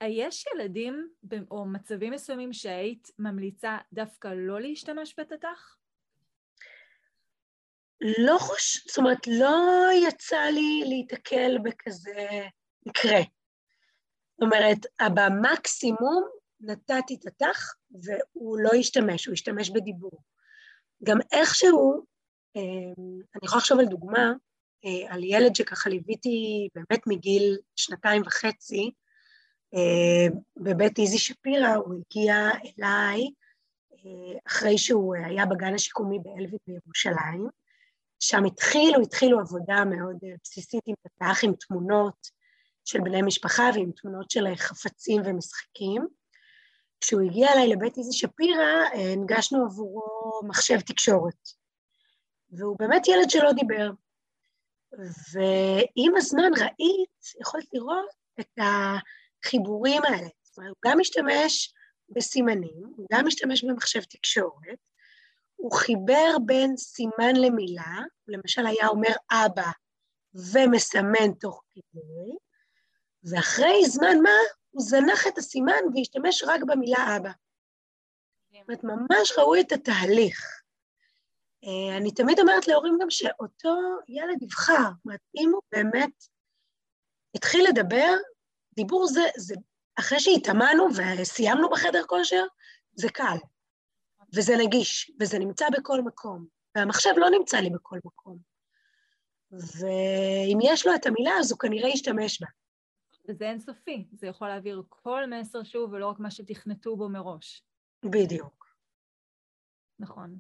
יש 0.04 0.46
ילדים 0.54 1.10
או 1.52 1.66
מצבים 1.66 2.14
מסוימים 2.14 2.54
שהיית 2.54 3.08
ממליצה 3.20 3.78
דווקא 3.94 4.28
לא 4.28 4.62
להשתמש 4.62 5.16
בתת"ח? 5.20 5.78
לא 8.02 8.38
חוש... 8.40 8.88
זאת 8.88 8.98
אומרת, 8.98 9.28
לא 9.28 9.88
יצא 10.08 10.42
לי 10.54 10.84
להיתקל 10.88 11.58
בכזה 11.64 12.48
מקרה. 12.86 13.20
זאת 14.42 14.54
אומרת, 14.54 14.86
במקסימום 15.16 16.28
נתתי 16.62 17.18
תת"ח 17.18 17.74
והוא 17.92 18.60
לא 18.60 18.70
השתמש, 18.80 19.26
הוא 19.26 19.34
השתמש 19.34 19.70
בדיבור. 19.70 20.24
גם 21.04 21.18
איכשהו, 21.32 22.06
אמ, 22.56 23.20
אני 23.36 23.42
יכולה 23.44 23.58
לחשוב 23.58 23.80
על 23.80 23.86
דוגמה, 23.86 24.34
אה, 24.86 25.14
על 25.14 25.24
ילד 25.24 25.56
שככה 25.56 25.90
ליוויתי 25.90 26.68
באמת 26.76 27.08
מגיל 27.08 27.58
שנתיים 27.76 28.22
וחצי, 28.26 28.92
אה, 29.74 30.38
בבית 30.58 31.00
איזי 31.00 31.18
שפירא, 31.18 31.76
הוא 31.76 31.94
הגיע 31.94 32.36
אליי 32.78 33.30
אה, 33.94 34.40
אחרי 34.48 34.78
שהוא 34.78 35.16
היה 35.16 35.46
בגן 35.46 35.74
השיקומי 35.74 36.20
באלביט 36.20 36.62
בירושלים. 36.68 37.48
שם 38.20 38.46
התחילו, 38.46 39.02
התחילו 39.02 39.40
עבודה 39.40 39.86
מאוד 39.86 40.18
בסיסית 40.44 40.84
עם 40.88 40.96
פתח, 41.04 41.40
עם 41.44 41.54
תמונות 41.68 42.41
של 42.86 43.00
בני 43.00 43.22
משפחה 43.22 43.70
ועם 43.74 43.92
תמונות 43.92 44.32
של 44.32 44.56
חפצים 44.56 45.22
ומשחקים. 45.26 46.08
כשהוא 47.02 47.22
הגיע 47.22 47.54
אליי 47.54 47.68
לבית 47.68 47.98
איזי 47.98 48.18
שפירא, 48.18 48.86
הנגשנו 48.94 49.66
עבורו 49.66 50.42
מחשב 50.48 50.80
תקשורת. 50.80 51.50
והוא 52.50 52.76
באמת 52.80 53.08
ילד 53.08 53.30
שלא 53.30 53.52
דיבר. 53.52 53.92
ועם 55.34 56.16
הזמן 56.18 56.52
ראית, 56.60 57.40
יכולת 57.42 57.66
לראות 57.74 58.10
את. 58.40 58.60
החיבורים 59.44 60.02
האלה. 60.04 60.28
זאת 60.44 60.58
אומרת, 60.58 60.70
הוא 60.70 60.92
גם 60.92 61.00
משתמש 61.00 61.74
בסימנים, 62.10 62.84
הוא 62.98 63.08
גם 63.14 63.28
משתמש 63.28 63.64
במחשב 63.64 64.04
תקשורת, 64.04 64.80
הוא 65.56 65.72
חיבר 65.72 66.38
בין 66.46 66.78
סימן 66.78 67.36
למילה, 67.36 68.00
למשל 68.28 68.66
היה 68.66 68.88
אומר 68.88 69.14
אבא 69.32 69.72
ומסמן 70.34 71.34
תוך 71.40 71.64
כדי, 71.72 72.38
ואחרי 73.24 73.86
זמן 73.86 74.18
מה 74.24 74.38
הוא 74.72 74.84
זנח 74.84 75.28
את 75.28 75.38
הסימן 75.38 75.82
והשתמש 75.96 76.44
רק 76.48 76.62
במילה 76.68 77.18
אבא. 77.18 77.32
זאת 78.52 78.62
אומרת, 78.68 78.84
ממש 78.84 79.32
ראו 79.38 79.60
את 79.60 79.72
התהליך. 79.72 80.62
אה, 81.64 81.98
אני 81.98 82.12
תמיד 82.12 82.40
אומרת 82.40 82.68
להורים 82.68 82.98
גם 83.02 83.10
שאותו 83.10 83.76
ילד 84.08 84.44
יבחר, 84.44 84.74
זאת 84.74 85.06
אומרת, 85.06 85.20
אם 85.38 85.52
הוא 85.54 85.62
באמת 85.72 86.24
התחיל 87.36 87.66
לדבר, 87.70 88.14
דיבור 88.76 89.08
זה, 89.08 89.22
זה 89.38 89.56
אחרי 90.00 90.20
שהתאמנו 90.20 90.88
וסיימנו 90.96 91.70
בחדר 91.70 92.04
כושר, 92.08 92.44
זה 92.94 93.10
קל, 93.10 93.38
וזה 94.36 94.58
נגיש, 94.58 95.12
וזה 95.20 95.40
נמצא 95.40 95.66
בכל 95.70 96.02
מקום, 96.02 96.46
והמחשב 96.76 97.14
לא 97.18 97.30
נמצא 97.30 97.58
לי 97.58 97.70
בכל 97.70 98.00
מקום. 98.06 98.38
ואם 99.52 100.58
יש 100.64 100.86
לו 100.86 100.96
את 100.96 101.06
המילה, 101.06 101.32
אז 101.40 101.52
הוא 101.52 101.60
כנראה 101.60 101.90
ישתמש 101.90 102.42
בה. 102.42 102.48
וזה 103.32 103.50
אינסופי, 103.50 104.08
זה 104.12 104.28
יכול 104.28 104.48
להעביר 104.48 104.84
כל 104.90 105.24
מסר 105.30 105.64
שוב, 105.64 105.94
ולא 105.94 106.08
רק 106.08 106.20
מה 106.20 106.32
שתכנתו 106.32 106.96
בו 106.96 107.10
מראש. 107.10 107.64
בדיוק. 108.06 108.76
נכון. 110.00 110.38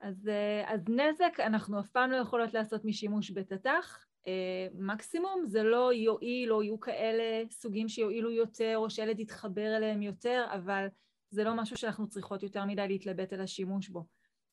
אז, 0.00 0.28
אה, 0.28 0.74
אז 0.74 0.80
נזק 0.88 1.40
אנחנו 1.40 1.80
אף 1.80 1.88
פעם 1.88 2.10
לא 2.10 2.16
יכולות 2.16 2.54
לעשות 2.54 2.84
משימוש 2.84 3.30
בתת"ח, 3.30 4.06
אה, 4.26 4.66
מקסימום 4.74 5.44
זה 5.46 5.62
לא 5.62 5.92
יועיל 5.92 6.52
או 6.52 6.62
יהיו 6.62 6.80
כאלה 6.80 7.50
סוגים 7.50 7.88
שיועילו 7.88 8.30
יותר 8.30 8.74
או 8.76 8.90
שילד 8.90 9.20
יתחבר 9.20 9.76
אליהם 9.76 10.02
יותר, 10.02 10.46
אבל 10.54 10.86
זה 11.30 11.44
לא 11.44 11.54
משהו 11.54 11.76
שאנחנו 11.76 12.08
צריכות 12.08 12.42
יותר 12.42 12.64
מדי 12.64 12.88
להתלבט 12.88 13.32
על 13.32 13.40
השימוש 13.40 13.88
בו. 13.88 14.04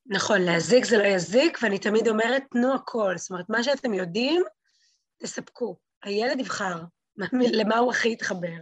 נכון, 0.05 0.41
להזיק 0.41 0.85
זה 0.85 0.97
לא 0.97 1.03
יזיק, 1.03 1.57
ואני 1.63 1.79
תמיד 1.79 2.07
אומרת, 2.07 2.43
תנו 2.51 2.73
הכל. 2.73 3.17
זאת 3.17 3.29
אומרת, 3.31 3.49
מה 3.49 3.63
שאתם 3.63 3.93
יודעים, 3.93 4.41
תספקו. 5.17 5.77
הילד 6.03 6.39
יבחר 6.39 6.83
למה 7.59 7.77
הוא 7.77 7.91
הכי 7.91 8.09
יתחבר. 8.09 8.57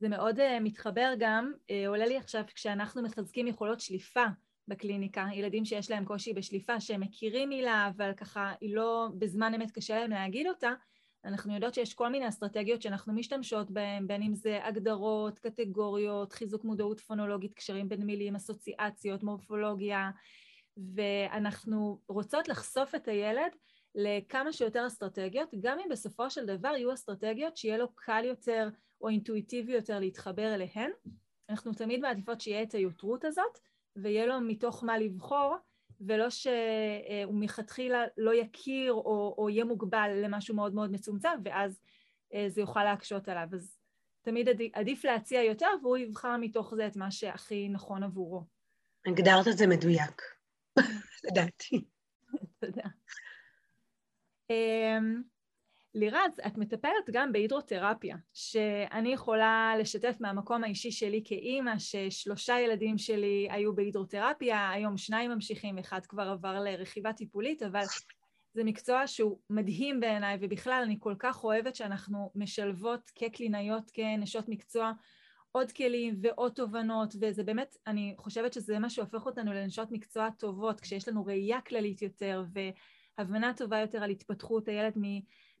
זה 0.00 0.08
מאוד 0.08 0.38
uh, 0.38 0.42
מתחבר 0.60 1.12
גם, 1.18 1.52
uh, 1.56 1.88
עולה 1.88 2.06
לי 2.06 2.16
עכשיו 2.16 2.42
כשאנחנו 2.54 3.02
מחזקים 3.02 3.46
יכולות 3.46 3.80
שליפה 3.80 4.24
בקליניקה, 4.68 5.26
ילדים 5.32 5.64
שיש 5.64 5.90
להם 5.90 6.04
קושי 6.04 6.32
בשליפה, 6.32 6.80
שהם 6.80 7.00
מכירים 7.00 7.48
מילה, 7.48 7.90
אבל 7.96 8.12
ככה 8.16 8.52
היא 8.60 8.74
לא, 8.74 9.08
בזמן 9.18 9.54
אמת 9.54 9.70
קשה 9.70 10.00
להם 10.00 10.10
להגיד 10.10 10.46
אותה, 10.46 10.70
אנחנו 11.24 11.54
יודעות 11.54 11.74
שיש 11.74 11.94
כל 11.94 12.08
מיני 12.08 12.28
אסטרטגיות 12.28 12.82
שאנחנו 12.82 13.12
משתמשות 13.12 13.70
בהן, 13.70 14.06
בין 14.06 14.22
אם 14.22 14.34
זה 14.34 14.64
הגדרות, 14.64 15.38
קטגוריות, 15.38 16.32
חיזוק 16.32 16.64
מודעות 16.64 17.00
פונולוגית, 17.00 17.54
קשרים 17.54 17.88
בין 17.88 18.02
מילים, 18.02 18.36
אסוציאציות, 18.36 19.22
מורפולוגיה, 19.22 20.10
ואנחנו 20.94 22.00
רוצות 22.08 22.48
לחשוף 22.48 22.94
את 22.94 23.08
הילד 23.08 23.52
לכמה 23.94 24.52
שיותר 24.52 24.86
אסטרטגיות, 24.86 25.48
גם 25.60 25.78
אם 25.78 25.88
בסופו 25.90 26.30
של 26.30 26.46
דבר 26.46 26.68
יהיו 26.68 26.94
אסטרטגיות 26.94 27.56
שיהיה 27.56 27.78
לו 27.78 27.94
קל 27.94 28.24
יותר 28.24 28.68
או 29.00 29.08
אינטואיטיבי 29.08 29.72
יותר 29.72 29.98
להתחבר 29.98 30.54
אליהן. 30.54 30.90
אנחנו 31.48 31.72
תמיד 31.72 32.00
מעדיפות 32.00 32.40
שיהיה 32.40 32.62
את 32.62 32.72
היותרות 32.72 33.24
הזאת, 33.24 33.58
ויהיה 33.96 34.26
לו 34.26 34.40
מתוך 34.40 34.84
מה 34.84 34.98
לבחור, 34.98 35.56
ולא 36.00 36.30
שהוא 36.30 37.34
מלכתחילה 37.34 38.04
לא 38.16 38.34
יכיר 38.34 38.92
או, 38.92 39.34
או 39.38 39.50
יהיה 39.50 39.64
מוגבל 39.64 40.10
למשהו 40.24 40.54
מאוד 40.54 40.74
מאוד 40.74 40.92
מצומצם, 40.92 41.38
ואז 41.44 41.80
אה, 42.34 42.46
זה 42.48 42.60
יוכל 42.60 42.84
להקשות 42.84 43.28
עליו. 43.28 43.48
אז 43.52 43.76
תמיד 44.22 44.48
עדיף, 44.48 44.72
עדיף 44.74 45.04
להציע 45.04 45.42
יותר, 45.42 45.68
והוא 45.82 45.96
יבחר 45.96 46.36
מתוך 46.36 46.74
זה 46.74 46.86
את 46.86 46.96
מה 46.96 47.10
שהכי 47.10 47.68
נכון 47.68 48.02
עבורו. 48.02 48.44
הגדרת 49.06 49.48
את 49.48 49.58
זה 49.58 49.66
מדויק, 49.66 50.22
לדעתי. 51.24 51.84
תודה. 52.60 52.88
אמ, 54.50 55.22
לירז, 55.94 56.40
את 56.46 56.58
מטפלת 56.58 57.10
גם 57.12 57.32
בהידרותרפיה, 57.32 58.16
שאני 58.32 59.12
יכולה 59.12 59.74
לשתף 59.78 60.16
מהמקום 60.20 60.64
האישי 60.64 60.90
שלי 60.90 61.22
כאימא, 61.24 61.78
ששלושה 61.78 62.60
ילדים 62.60 62.98
שלי 62.98 63.48
היו 63.50 63.74
בהידרותרפיה, 63.74 64.70
היום 64.70 64.96
שניים 64.96 65.30
ממשיכים, 65.30 65.78
אחד 65.78 66.06
כבר 66.06 66.22
עבר 66.22 66.60
לרכיבה 66.60 67.12
טיפולית, 67.12 67.62
אבל 67.62 67.84
זה 68.54 68.64
מקצוע 68.64 69.06
שהוא 69.06 69.38
מדהים 69.50 70.00
בעיניי, 70.00 70.38
ובכלל 70.40 70.82
אני 70.84 70.96
כל 71.00 71.14
כך 71.18 71.44
אוהבת 71.44 71.76
שאנחנו 71.76 72.30
משלבות 72.34 73.10
כקלינאיות, 73.14 73.90
כנשות 73.94 74.48
מקצוע, 74.48 74.92
עוד 75.52 75.72
כלים 75.72 76.16
ועוד 76.22 76.52
תובנות, 76.52 77.14
וזה 77.20 77.44
באמת, 77.44 77.76
אני 77.86 78.14
חושבת 78.18 78.52
שזה 78.52 78.78
מה 78.78 78.90
שהופך 78.90 79.26
אותנו 79.26 79.52
לנשות 79.52 79.90
מקצוע 79.90 80.30
טובות, 80.30 80.80
כשיש 80.80 81.08
לנו 81.08 81.26
ראייה 81.26 81.60
כללית 81.60 82.02
יותר 82.02 82.44
והבנה 83.18 83.52
טובה 83.56 83.78
יותר 83.78 84.02
על 84.02 84.10
התפתחות 84.10 84.68
הילד 84.68 84.92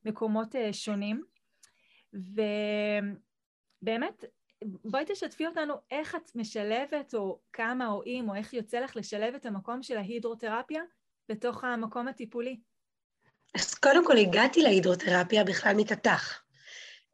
ממקומות 0.04 0.56
אה, 0.56 0.72
שונים. 0.72 1.22
ובאמת, 3.82 4.24
בואי 4.64 5.04
תשתפי 5.06 5.46
אותנו 5.46 5.74
איך 5.90 6.14
את 6.14 6.30
משלבת, 6.34 7.14
או 7.14 7.40
כמה 7.52 7.86
או 7.86 8.02
אם, 8.06 8.26
או 8.28 8.34
איך 8.34 8.54
יוצא 8.54 8.78
לך 8.78 8.96
לשלב 8.96 9.34
את 9.34 9.46
המקום 9.46 9.82
של 9.82 9.96
ההידרותרפיה 9.96 10.82
בתוך 11.28 11.64
המקום 11.64 12.08
הטיפולי. 12.08 12.60
אז 13.54 13.74
קודם 13.74 14.06
כל 14.06 14.16
הגעתי 14.16 14.62
להידרותרפיה 14.62 15.44
בכלל 15.44 15.74
מתת"ח. 15.76 16.44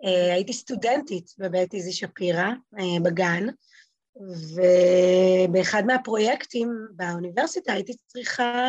אה, 0.05 0.35
הייתי 0.35 0.53
סטודנטית 0.53 1.31
בבית 1.38 1.74
איזי 1.74 1.92
שפירא, 1.92 2.48
אה, 2.79 3.00
בגן, 3.05 3.46
ובאחד 4.55 5.83
מהפרויקטים 5.87 6.68
באוניברסיטה 6.90 7.72
הייתי 7.72 7.92
צריכה 8.07 8.68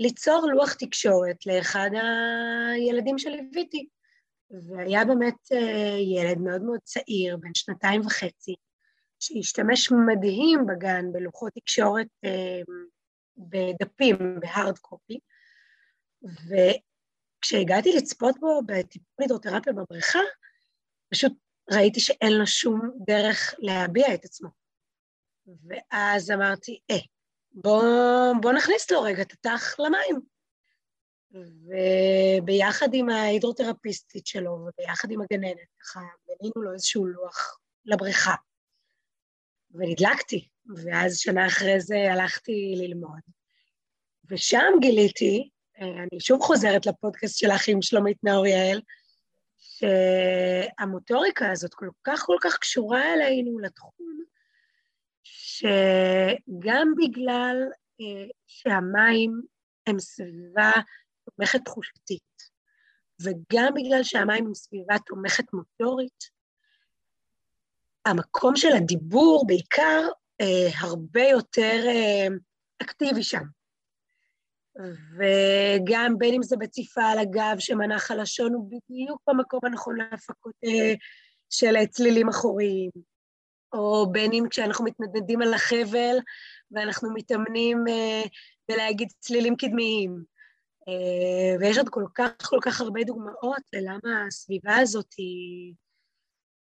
ליצור 0.00 0.46
לוח 0.54 0.74
תקשורת 0.74 1.46
לאחד 1.46 1.90
הילדים 2.74 3.18
שליוויתי. 3.18 3.88
והיה 4.68 5.04
באמת 5.04 5.48
ילד 6.16 6.38
מאוד 6.38 6.62
מאוד 6.62 6.80
צעיר, 6.84 7.36
בן 7.36 7.54
שנתיים 7.54 8.00
וחצי, 8.00 8.54
שהשתמש 9.20 9.92
מדהים 10.06 10.66
בגן 10.66 11.12
בלוחות 11.12 11.52
תקשורת 11.54 12.06
בדפים, 13.36 14.16
בהארד 14.40 14.78
קופי, 14.78 15.20
וכשהגעתי 16.22 17.92
לצפות 17.96 18.40
בו 18.40 18.60
בטיפול 18.66 19.16
הידרותרפיה 19.18 19.72
בבריכה, 19.72 20.18
פשוט 21.12 21.32
ראיתי 21.70 22.00
שאין 22.00 22.32
לו 22.32 22.46
שום 22.46 22.90
דרך 23.06 23.54
להביע 23.58 24.14
את 24.14 24.24
עצמו. 24.24 24.48
ואז 25.46 26.30
אמרתי, 26.30 26.80
אה, 26.90 26.96
בוא, 27.52 27.82
בוא 28.42 28.52
נכניס 28.52 28.90
לו 28.90 29.02
רגע 29.02 29.22
את 29.22 29.32
התח 29.32 29.76
למים. 29.80 30.20
וביחד 31.32 32.88
עם 32.92 33.08
ההידרותרפיסטית 33.08 34.26
שלו 34.26 34.50
וביחד 34.50 35.10
עם 35.10 35.20
הגננת, 35.20 35.68
ככה 35.80 36.00
בנינו 36.26 36.62
לו 36.62 36.72
איזשהו 36.72 37.06
לוח 37.06 37.58
לבריכה. 37.84 38.34
ונדלקתי, 39.70 40.48
ואז 40.76 41.18
שנה 41.18 41.46
אחרי 41.46 41.80
זה 41.80 41.96
הלכתי 42.12 42.74
ללמוד. 42.76 43.20
ושם 44.24 44.72
גיליתי 44.80 45.50
אני 45.80 46.20
שוב 46.20 46.42
חוזרת 46.42 46.86
לפודקאסט 46.86 47.38
שלך 47.38 47.68
עם 47.68 47.82
שלומית 47.82 48.24
נאור 48.24 48.46
יעל, 48.46 48.80
שהמוטוריקה 49.58 51.50
הזאת 51.50 51.74
כל 51.74 51.88
כך 52.04 52.22
כל 52.26 52.36
כך 52.40 52.58
קשורה 52.58 53.14
אלינו, 53.14 53.58
לתחום, 53.58 54.24
שגם 55.22 56.94
בגלל 56.96 57.56
אה, 58.00 58.26
שהמים 58.46 59.42
הם 59.86 60.00
סביבה 60.00 60.70
תומכת 61.24 61.60
תחושתית, 61.64 62.22
וגם 63.22 63.74
בגלל 63.74 64.02
שהמים 64.02 64.46
הם 64.46 64.54
סביבה 64.54 64.94
תומכת 65.06 65.44
מוטורית, 65.52 66.40
המקום 68.06 68.56
של 68.56 68.72
הדיבור 68.76 69.44
בעיקר 69.46 70.08
אה, 70.40 70.68
הרבה 70.80 71.22
יותר 71.22 71.84
אה, 71.86 72.26
אקטיבי 72.82 73.22
שם. 73.22 73.42
וגם 75.16 76.18
בין 76.18 76.34
אם 76.34 76.42
זה 76.42 76.56
בציפה 76.56 77.02
על 77.02 77.18
הגב 77.18 77.56
שמנח 77.58 78.10
הלשון 78.10 78.54
הוא 78.54 78.70
בדיוק 78.70 79.22
במקום 79.26 79.60
הנכון 79.62 79.96
להפקות 79.96 80.54
אה, 80.64 80.94
של 81.50 81.86
צלילים 81.86 82.28
אחוריים, 82.28 82.90
או 83.72 84.12
בין 84.12 84.32
אם 84.32 84.44
כשאנחנו 84.50 84.84
מתנדנדים 84.84 85.42
על 85.42 85.54
החבל 85.54 86.16
ואנחנו 86.70 87.14
מתאמנים 87.14 87.84
אה, 87.88 88.22
בלהגיד 88.68 89.08
צלילים 89.18 89.56
קדמיים. 89.56 90.22
אה, 90.88 91.56
ויש 91.60 91.78
עוד 91.78 91.88
כל 91.88 92.04
כך 92.14 92.30
כל 92.46 92.58
כך 92.62 92.80
הרבה 92.80 93.04
דוגמאות 93.04 93.62
ללמה 93.72 94.26
הסביבה 94.26 94.76
הזאת 94.76 95.12
היא, 95.16 95.74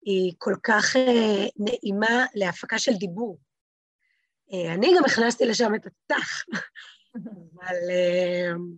היא 0.06 0.34
כל 0.38 0.56
כך 0.64 0.96
נעימה 1.58 2.26
להפקה 2.36 2.80
של 2.80 2.94
דיבור. 2.94 3.40
אני 4.74 4.88
גם 4.98 5.06
הכנסתי 5.06 5.46
לשם 5.46 5.76
את 5.76 5.86
התח. 5.86 6.44
אבל, 7.16 7.76
אמ, 7.92 8.76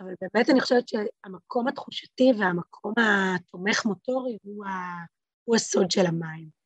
אבל 0.00 0.14
באמת 0.20 0.50
אני 0.50 0.60
חושבת 0.60 0.88
שהמקום 0.88 1.68
התחושתי 1.68 2.32
והמקום 2.38 2.94
התומך 2.98 3.86
מוטורי 3.86 4.38
הוא, 4.42 4.66
ה, 4.66 4.70
הוא 5.44 5.56
הסוד 5.56 5.90
של 5.90 6.06
המים. 6.06 6.59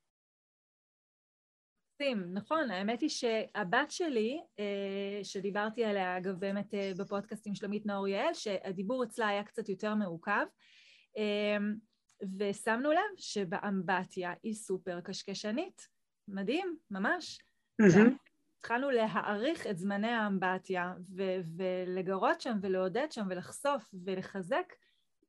נכון, 2.32 2.70
האמת 2.70 3.00
היא 3.00 3.08
שהבת 3.08 3.90
שלי, 3.90 4.40
אה, 4.58 5.20
שדיברתי 5.22 5.84
עליה 5.84 6.18
אגב 6.18 6.34
באמת 6.34 6.74
אה, 6.74 6.92
בפודקאסט 6.98 7.46
עם 7.46 7.54
שלומית 7.54 7.86
נאור 7.86 8.08
יעל, 8.08 8.34
שהדיבור 8.34 9.04
אצלה 9.04 9.28
היה 9.28 9.44
קצת 9.44 9.68
יותר 9.68 9.94
מעוכב, 9.94 10.46
אמ, 11.16 11.74
ושמנו 12.38 12.92
לב 12.92 13.16
שבאמבטיה 13.16 14.32
היא 14.42 14.54
סופר 14.54 15.00
קשקשנית. 15.00 15.88
מדהים, 16.28 16.76
ממש. 16.90 17.38
התחלנו 18.58 18.90
להעריך 18.90 19.66
את 19.66 19.78
זמני 19.78 20.10
האמבטיה 20.10 20.94
ו- 21.16 21.40
ולגרות 21.56 22.40
שם 22.40 22.58
ולעודד 22.62 23.06
שם 23.10 23.26
ולחשוף 23.30 23.94
ולחזק 24.04 24.72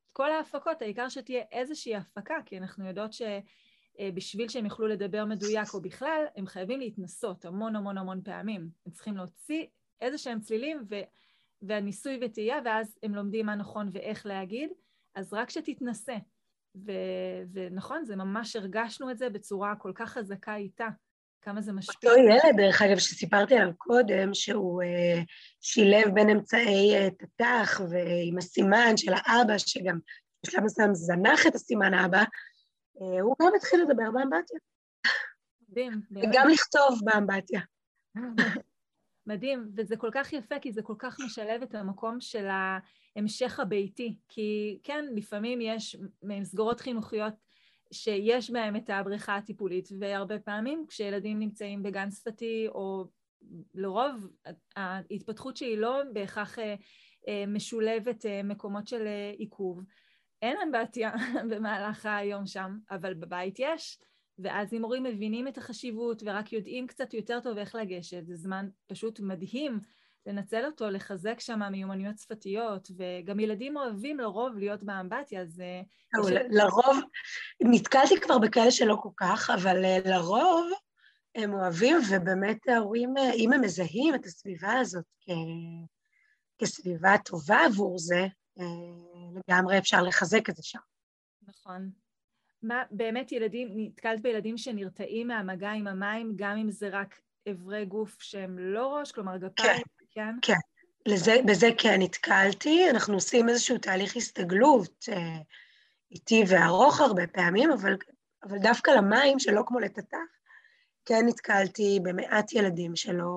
את 0.06 0.12
כל 0.12 0.32
ההפקות, 0.32 0.82
העיקר 0.82 1.10
שתהיה 1.10 1.44
איזושהי 1.52 1.96
הפקה, 1.96 2.36
כי 2.46 2.58
אנחנו 2.58 2.88
יודעות 2.88 3.14
שבשביל 4.00 4.48
שהם 4.48 4.66
יוכלו 4.66 4.88
לדבר 4.88 5.26
מדויק 5.26 5.74
או 5.74 5.82
בכלל, 5.82 6.26
הם 6.36 6.48
חייבים 6.48 6.80
להתנסות 6.80 7.46
המון 7.46 7.76
המון 7.76 7.98
המון 7.98 8.22
פעמים. 8.24 8.70
הם 8.86 8.92
צריכים 8.92 9.18
להוציא 9.18 9.66
איזה 10.02 10.18
שהם 10.18 10.40
צלילים 10.40 10.84
ו- 10.90 11.02
והניסוי 11.62 12.20
וטעייה, 12.22 12.58
ואז 12.66 12.98
הם 13.04 13.16
לומדים 13.16 13.46
מה 13.46 13.56
נכון 13.56 13.90
ואיך 13.94 14.26
להגיד, 14.26 14.70
אז 15.16 15.34
רק 15.34 15.50
שתתנסה. 15.50 16.16
ו- 16.76 17.44
ונכון, 17.54 18.06
זה 18.06 18.16
ממש 18.16 18.56
הרגשנו 18.56 19.12
את 19.12 19.18
זה 19.18 19.30
בצורה 19.30 19.76
כל 19.76 19.92
כך 19.96 20.10
חזקה 20.10 20.56
איתה. 20.56 20.88
כמה 21.42 21.62
זה 21.62 21.74
משפיע. 21.74 22.10
אותו 22.10 22.22
ילד, 22.22 22.58
דרך 22.58 22.82
אגב, 22.82 22.98
שסיפרתי 22.98 23.56
עליו 23.56 23.74
קודם, 23.78 24.34
שהוא 24.34 24.84
uh, 24.84 25.26
שילב 25.62 26.14
בין 26.14 26.30
אמצעי 26.30 27.08
uh, 27.08 27.12
תת"ח 27.12 27.82
ועם 27.90 28.38
הסימן 28.38 28.98
של 28.98 29.14
האבא, 29.16 29.58
שגם 29.58 30.00
בשלב 30.46 30.64
מסוים 30.64 30.94
זנח 30.94 31.48
את 31.48 31.56
הסימן 31.56 31.94
האבא, 31.94 32.24
הוא 33.22 33.36
גם 33.42 33.52
התחיל 33.56 33.82
לדבר 33.82 34.12
באמבטיה. 34.14 34.60
מדהים. 35.70 36.02
וגם 36.12 36.48
לכתוב 36.50 37.00
באמבטיה. 37.04 37.62
מדהים, 39.28 39.72
וזה 39.76 39.98
כל 39.98 40.10
כך 40.14 40.34
יפה, 40.34 40.60
כי 40.60 40.72
זה 40.72 40.82
כל 40.82 40.96
כך 41.00 41.18
משלב 41.26 41.62
את 41.62 41.76
המקום 41.76 42.22
של 42.22 42.48
ההמשך 42.48 43.60
הביתי. 43.60 44.18
כי 44.28 44.80
כן, 44.84 45.06
לפעמים 45.16 45.62
יש 45.62 45.98
מסגרות 46.24 46.80
חינוכיות 46.80 47.34
שיש 47.94 48.52
בהם 48.52 48.76
את 48.76 48.90
הבריכה 48.90 49.36
הטיפולית, 49.36 49.90
והרבה 50.00 50.40
פעמים 50.40 50.86
כשילדים 50.88 51.40
נמצאים 51.40 51.84
בגן 51.84 52.12
שפתי, 52.12 52.68
או 52.68 53.08
לרוב 53.74 54.28
ההתפתחות 54.76 55.58
שהיא 55.58 55.78
לא 55.78 56.02
בהכרח 56.14 56.60
אה, 56.60 56.76
אה, 57.28 57.44
משולבת 57.48 58.26
אה, 58.26 58.44
מקומות 58.44 58.88
של 58.88 59.08
עיכוב, 59.38 59.84
אין 60.42 60.58
אמבטיה 60.64 61.12
במהלך 61.50 62.06
היום 62.06 62.48
שם, 62.48 62.78
אבל 62.92 63.14
בבית 63.14 63.56
יש, 63.60 64.00
ואז 64.40 64.74
אם 64.74 64.84
הורים 64.84 65.04
מבינים 65.04 65.48
את 65.48 65.58
החשיבות 65.58 66.24
ורק 66.26 66.54
יודעים 66.54 66.88
קצת 66.88 67.14
יותר 67.14 67.40
טוב 67.40 67.58
איך 67.58 67.76
לגשת, 67.76 68.26
זה 68.26 68.36
זמן 68.36 68.68
פשוט 68.88 69.20
מדהים 69.20 69.80
לנצל 70.26 70.66
אותו, 70.66 70.90
לחזק 70.90 71.40
שם 71.40 71.60
מיומנויות 71.72 72.18
שפתיות, 72.18 72.92
וגם 72.98 73.40
ילדים 73.40 73.78
אוהבים 73.78 74.20
לרוב 74.20 74.58
להיות 74.58 74.84
באמבטיה, 74.84 75.42
אז... 75.42 75.60
אה, 75.60 75.82
לרוב, 76.50 77.00
נתקלתי 77.62 78.20
כבר 78.20 78.38
בכאלה 78.38 78.72
שלא 78.72 78.98
כל 79.02 79.10
כך, 79.18 79.50
אבל 79.50 79.86
אה, 79.86 79.98
לרוב 80.06 80.72
הם 81.36 81.54
אוהבים, 81.54 81.98
ובאמת 82.10 82.68
ההורים, 82.68 83.18
אה, 83.18 83.34
אם 83.34 83.54
הם 83.54 83.62
מזהים 83.62 84.16
את 84.16 84.26
הסביבה 84.26 84.74
הזאת 84.74 85.06
כ... 85.22 85.30
כסביבה 86.58 87.16
טובה 87.26 87.66
עבור 87.66 88.00
זה, 88.00 88.28
לגמרי 89.36 89.78
אפשר 89.78 90.02
לחזק 90.02 90.50
את 90.50 90.56
זה 90.56 90.64
שם. 90.64 90.80
נכון. 91.48 91.90
מה, 92.64 92.84
באמת 92.92 93.32
ילדים, 93.32 93.70
נתקלת 93.76 94.22
בילדים 94.22 94.58
שנרתעים 94.58 95.28
מהמגע 95.28 95.72
עם 95.72 95.88
המים, 95.88 96.34
גם 96.36 96.58
אם 96.58 96.72
זה 96.72 96.90
רק 96.92 97.20
אברי 97.52 97.86
גוף 97.86 98.22
שהם 98.22 98.60
לא 98.60 98.88
ראש, 98.88 99.12
כלומר 99.12 99.38
גפיים, 99.38 99.84
כן? 100.12 100.22
כן? 100.42 100.54
כן. 100.54 100.60
לזה, 101.06 101.36
בזה 101.46 101.68
כן 101.78 102.02
נתקלתי, 102.02 102.90
אנחנו 102.90 103.14
עושים 103.14 103.50
איזשהו 103.50 103.78
תהליך 103.78 104.16
הסתגלות 104.16 105.06
אה, 105.10 105.38
איטי 106.12 106.44
וארוך 106.48 107.02
הרבה 107.02 107.28
פעמים, 107.28 107.72
אבל, 107.72 107.96
אבל 108.44 108.58
דווקא 108.58 108.92
למים, 108.92 109.40
שלא 109.40 109.64
כמו 109.68 109.80
לטאטא, 109.80 110.18
כן 111.06 111.26
נתקלתי 111.26 112.00
במעט 112.04 112.54
ילדים 112.54 112.96
שלא... 112.96 113.28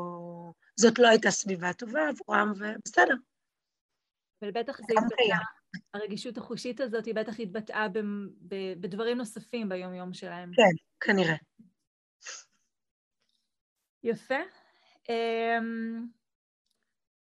זאת 0.76 0.98
לא 0.98 1.08
הייתה 1.08 1.30
סביבה 1.30 1.72
טובה 1.72 2.08
עבורם, 2.08 2.52
ובסדר. 2.56 3.14
אבל 4.42 4.50
בטח 4.50 4.76
זה 4.76 4.94
יותר 4.94 5.34
הרגישות 5.94 6.38
החושית 6.38 6.80
הזאת 6.80 7.04
היא 7.04 7.14
בטח 7.14 7.40
התבטאה 7.40 7.88
ב, 7.88 7.98
ב, 8.48 8.54
בדברים 8.80 9.18
נוספים 9.18 9.68
ביום-יום 9.68 10.14
שלהם. 10.14 10.50
כן, 10.54 10.84
כנראה. 11.00 11.36
יפה. 14.02 14.38
Um, 15.04 15.10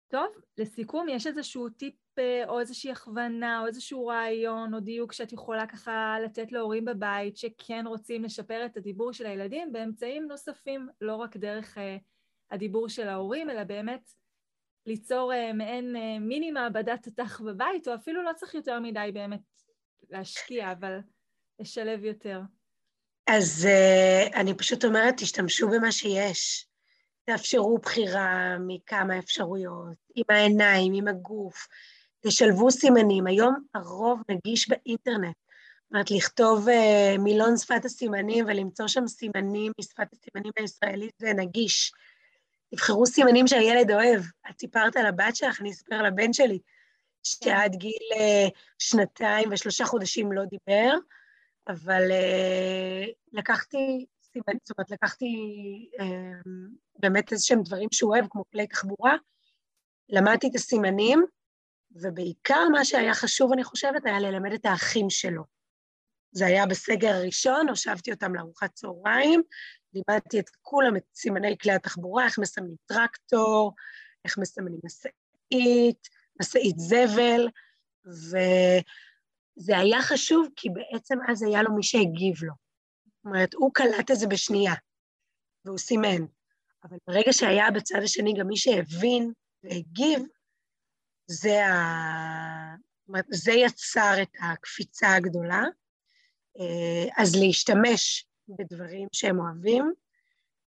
טוב, 0.08 0.28
לסיכום, 0.58 1.08
יש 1.08 1.26
איזשהו 1.26 1.68
טיפ 1.68 1.94
אה, 2.18 2.44
או 2.48 2.60
איזושהי 2.60 2.92
הכוונה 2.92 3.60
או 3.60 3.66
איזשהו 3.66 4.06
רעיון 4.06 4.74
או 4.74 4.80
דיוק 4.80 5.12
שאת 5.12 5.32
יכולה 5.32 5.66
ככה 5.66 6.16
לתת 6.24 6.52
להורים 6.52 6.84
בבית 6.84 7.36
שכן 7.36 7.84
רוצים 7.86 8.24
לשפר 8.24 8.66
את 8.66 8.76
הדיבור 8.76 9.12
של 9.12 9.26
הילדים 9.26 9.72
באמצעים 9.72 10.26
נוספים, 10.26 10.88
לא 11.00 11.16
רק 11.16 11.36
דרך 11.36 11.76
uh, 11.76 11.80
הדיבור 12.50 12.88
של 12.88 13.08
ההורים, 13.08 13.50
אלא 13.50 13.64
באמת 13.64 14.10
ליצור 14.86 15.32
uh, 15.32 15.52
מעין 15.52 15.96
uh, 15.96 16.20
מיני 16.20 16.50
מעבדת 16.50 17.02
תותח 17.02 17.40
בבית, 17.40 17.88
או 17.88 17.94
אפילו 17.94 18.22
לא 18.22 18.30
צריך 18.36 18.54
יותר 18.54 18.80
מדי 18.80 19.10
באמת 19.14 19.40
להשקיע, 20.10 20.72
אבל 20.72 20.98
לשלב 21.60 22.04
יותר. 22.04 22.40
אז 23.26 23.68
uh, 23.68 24.36
אני 24.36 24.54
פשוט 24.54 24.84
אומרת, 24.84 25.14
תשתמשו 25.16 25.68
במה 25.68 25.92
שיש. 25.92 26.66
תאפשרו 27.24 27.78
בחירה 27.78 28.56
מכמה 28.66 29.18
אפשרויות, 29.18 29.96
עם 30.14 30.24
העיניים, 30.28 30.92
עם 30.94 31.08
הגוף, 31.08 31.66
תשלבו 32.20 32.70
סימנים. 32.70 33.26
היום 33.26 33.54
הרוב 33.74 34.20
נגיש 34.28 34.68
באינטרנט. 34.68 35.36
זאת 35.36 35.92
אומרת, 35.92 36.10
לכתוב 36.10 36.68
uh, 36.68 37.18
מילון 37.18 37.56
שפת 37.56 37.84
הסימנים 37.84 38.44
ולמצוא 38.48 38.88
שם 38.88 39.06
סימנים 39.06 39.72
משפת 39.80 40.06
הסימנים 40.12 40.52
הישראלית 40.58 41.12
זה 41.18 41.32
נגיש. 41.32 41.92
תבחרו 42.70 43.06
סימנים 43.06 43.46
שהילד 43.46 43.90
אוהב. 43.90 44.22
את 44.50 44.60
סיפרת 44.60 44.96
על 44.96 45.06
הבת 45.06 45.36
שלך, 45.36 45.60
אני 45.60 45.70
אספר 45.70 45.94
על 45.94 46.06
הבן 46.06 46.32
שלי, 46.32 46.58
שעד 47.22 47.74
גיל 47.74 48.08
uh, 48.14 48.50
שנתיים 48.78 49.48
ושלושה 49.52 49.84
חודשים 49.84 50.32
לא 50.32 50.42
דיבר, 50.44 50.94
אבל 51.68 52.02
uh, 52.10 53.12
לקחתי 53.32 54.06
סימנים, 54.22 54.58
זאת 54.62 54.78
אומרת, 54.78 54.90
לקחתי 54.90 55.26
uh, 56.00 56.48
באמת 56.98 57.32
איזה 57.32 57.44
שהם 57.44 57.62
דברים 57.62 57.88
שהוא 57.92 58.10
אוהב, 58.10 58.24
כמו 58.30 58.44
כלי 58.52 58.66
תחבורה, 58.66 59.16
למדתי 60.08 60.48
את 60.48 60.54
הסימנים, 60.54 61.24
ובעיקר 61.90 62.68
מה 62.72 62.84
שהיה 62.84 63.14
חשוב, 63.14 63.52
אני 63.52 63.64
חושבת, 63.64 64.06
היה 64.06 64.20
ללמד 64.20 64.52
את 64.52 64.66
האחים 64.66 65.10
שלו. 65.10 65.42
זה 66.32 66.46
היה 66.46 66.66
בסגר 66.66 67.14
הראשון, 67.14 67.68
הושבתי 67.68 68.12
אותם 68.12 68.34
לארוחת 68.34 68.72
צהריים, 68.74 69.42
לימדתי 69.96 70.40
את 70.40 70.50
כולם 70.62 70.96
את 70.96 71.02
סימני 71.14 71.58
כלי 71.58 71.72
התחבורה, 71.72 72.24
איך 72.24 72.38
מסמנים 72.38 72.76
טרקטור, 72.86 73.72
איך 74.24 74.38
מסמנים 74.38 74.80
משאית, 74.84 76.08
משאית 76.40 76.78
זבל, 76.78 77.48
וזה 78.04 79.78
היה 79.78 80.02
חשוב 80.02 80.48
כי 80.56 80.68
בעצם 80.70 81.18
אז 81.28 81.42
היה 81.42 81.62
לו 81.62 81.74
מי 81.74 81.82
שהגיב 81.82 82.44
לו. 82.44 82.52
זאת 83.06 83.24
אומרת, 83.24 83.54
הוא 83.54 83.70
קלט 83.74 84.10
את 84.10 84.16
זה 84.16 84.26
בשנייה, 84.26 84.74
והוא 85.64 85.78
סימן. 85.78 86.26
אבל 86.84 86.96
ברגע 87.08 87.32
שהיה 87.32 87.70
בצד 87.70 87.98
השני 88.02 88.34
גם 88.38 88.46
מי 88.46 88.56
שהבין 88.56 89.32
והגיב, 89.62 90.22
זה, 91.26 91.66
ה... 91.66 92.76
זה 93.30 93.52
יצר 93.52 94.22
את 94.22 94.32
הקפיצה 94.40 95.14
הגדולה. 95.14 95.62
אה, 96.58 97.22
אז 97.22 97.36
להשתמש 97.36 98.26
בדברים 98.48 99.08
שהם 99.12 99.38
אוהבים 99.38 99.92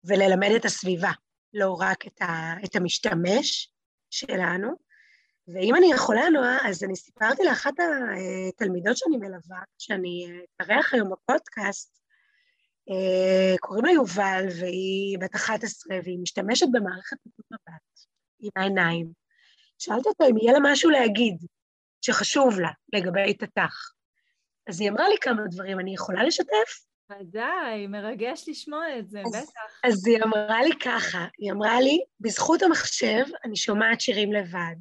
וללמד 0.04 0.50
את 0.56 0.66
הסביבה, 0.66 1.12
לא 1.54 1.78
רק 1.80 2.08
את, 2.08 2.22
ה... 2.22 2.54
את 2.66 2.76
המשתמש 2.76 3.74
שלנו. 4.10 4.88
ואם 5.48 5.76
אני 5.76 5.92
יכולה, 5.94 6.30
נועה, 6.30 6.70
אז 6.70 6.84
אני 6.84 6.96
סיפרתי 6.96 7.44
לאחת 7.44 7.74
התלמידות 8.50 8.98
שאני 8.98 9.18
מלווה, 9.18 9.62
שאני 9.78 10.28
אתארח 10.56 10.94
היום 10.94 11.12
בפודקאסט, 11.12 11.98
אה, 12.90 13.58
קוראים 13.60 13.86
לה 13.86 13.92
יובל, 13.92 14.46
והיא 14.60 15.20
בת 15.20 15.36
11, 15.36 15.98
והיא 16.04 16.20
משתמשת 16.20 16.66
במערכת 16.72 17.18
טיפול 17.24 17.46
מבט 17.52 18.00
עם 18.40 18.50
העיניים. 18.56 19.12
שאלתי 19.78 20.10
אותה 20.10 20.24
אם 20.30 20.38
יהיה 20.38 20.54
לה 20.54 20.60
משהו 20.64 20.90
להגיד 20.90 21.38
שחשוב 22.02 22.60
לה 22.60 22.72
לגבי 22.94 23.34
תת"ח. 23.34 23.92
אז 24.70 24.82
היא 24.82 24.90
אמרה 24.90 25.10
לי 25.10 25.16
כמה 25.22 25.42
דברים, 25.52 25.80
אני 25.80 25.94
יכולה 25.94 26.24
לשתף? 26.24 26.88
ודאי, 27.10 27.88
מרגש 27.88 28.46
לשמוע 28.48 29.00
את 29.00 29.10
זה, 29.10 29.20
אז, 29.20 29.44
בטח. 29.44 29.80
אז 29.84 30.08
היא 30.08 30.24
אמרה 30.24 30.64
לי 30.64 30.72
ככה, 30.84 31.26
היא 31.38 31.52
אמרה 31.52 31.82
לי, 31.82 32.04
בזכות 32.20 32.62
המחשב 32.62 33.24
אני 33.44 33.56
שומעת 33.56 34.02
שירים 34.02 34.34
לבד. 34.34 34.76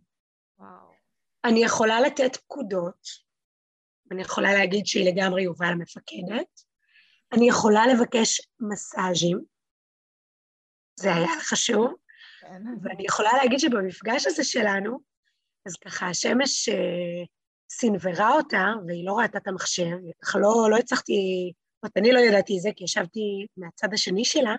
וואו. 0.58 0.92
אני 1.44 1.64
יכולה 1.64 2.00
לתת 2.00 2.36
פקודות, 2.36 3.26
אני 4.12 4.22
יכולה 4.22 4.52
להגיד 4.52 4.86
שהיא 4.86 5.12
לגמרי 5.12 5.42
יובל 5.42 5.66
המפקדת, 5.66 6.62
אני 7.32 7.48
יכולה 7.48 7.86
לבקש 7.86 8.40
מסאז'ים, 8.60 9.40
זה 11.00 11.14
היה 11.14 11.40
חשוב, 11.40 11.94
כן. 12.40 12.62
ואני 12.82 13.04
יכולה 13.06 13.30
להגיד 13.32 13.58
שבמפגש 13.58 14.26
הזה 14.26 14.44
שלנו, 14.44 14.98
אז 15.66 15.76
ככה 15.76 16.06
השמש 16.06 16.68
אה, 16.68 17.24
סינוורה 17.70 18.32
אותה, 18.32 18.64
והיא 18.86 19.06
לא 19.06 19.18
ראתה 19.18 19.38
את 19.38 19.48
המחשב, 19.48 19.96
ככה 20.22 20.38
לא, 20.38 20.68
לא 20.70 20.76
הצלחתי, 20.76 21.52
זאת 21.86 21.96
אני 21.96 22.12
לא 22.12 22.18
ידעתי 22.20 22.56
את 22.56 22.62
זה, 22.62 22.70
כי 22.76 22.84
ישבתי 22.84 23.46
מהצד 23.56 23.88
השני 23.92 24.24
שלה, 24.24 24.54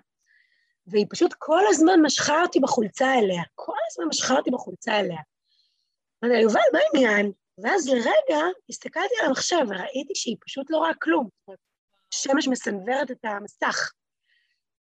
והיא 0.87 1.05
פשוט 1.09 1.33
כל 1.37 1.61
הזמן 1.69 1.99
משכה 2.01 2.41
אותי 2.41 2.59
בחולצה 2.59 3.13
אליה, 3.13 3.43
כל 3.55 3.77
הזמן 3.91 4.05
משכה 4.09 4.33
אותי 4.33 4.51
בחולצה 4.51 4.99
אליה. 4.99 5.21
אמרתי 6.23 6.35
לה, 6.35 6.41
יובל, 6.41 6.59
מה 6.73 6.79
העניין? 6.79 7.31
ואז 7.63 7.87
לרגע 7.87 8.45
הסתכלתי 8.69 9.13
על 9.21 9.27
המחשב 9.27 9.65
וראיתי 9.67 10.15
שהיא 10.15 10.37
פשוט 10.45 10.69
לא 10.69 10.77
רואה 10.77 10.93
כלום. 11.01 11.29
השמש 12.13 12.47
מסנוורת 12.47 13.11
את 13.11 13.25
המסך. 13.25 13.91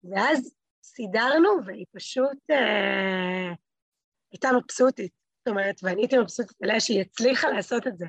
ואז 0.03 0.55
סידרנו, 0.83 1.49
והיא 1.65 1.85
פשוט 1.91 2.37
אה, 2.51 3.53
הייתה 4.31 4.49
מבסוטית. 4.57 5.11
זאת 5.39 5.47
אומרת, 5.47 5.75
ואני 5.83 6.01
הייתי 6.01 6.17
מבסוטית 6.17 6.61
עליה 6.63 6.79
שהיא 6.79 7.01
הצליחה 7.01 7.47
לעשות 7.49 7.87
את 7.87 7.97
זה. 7.97 8.05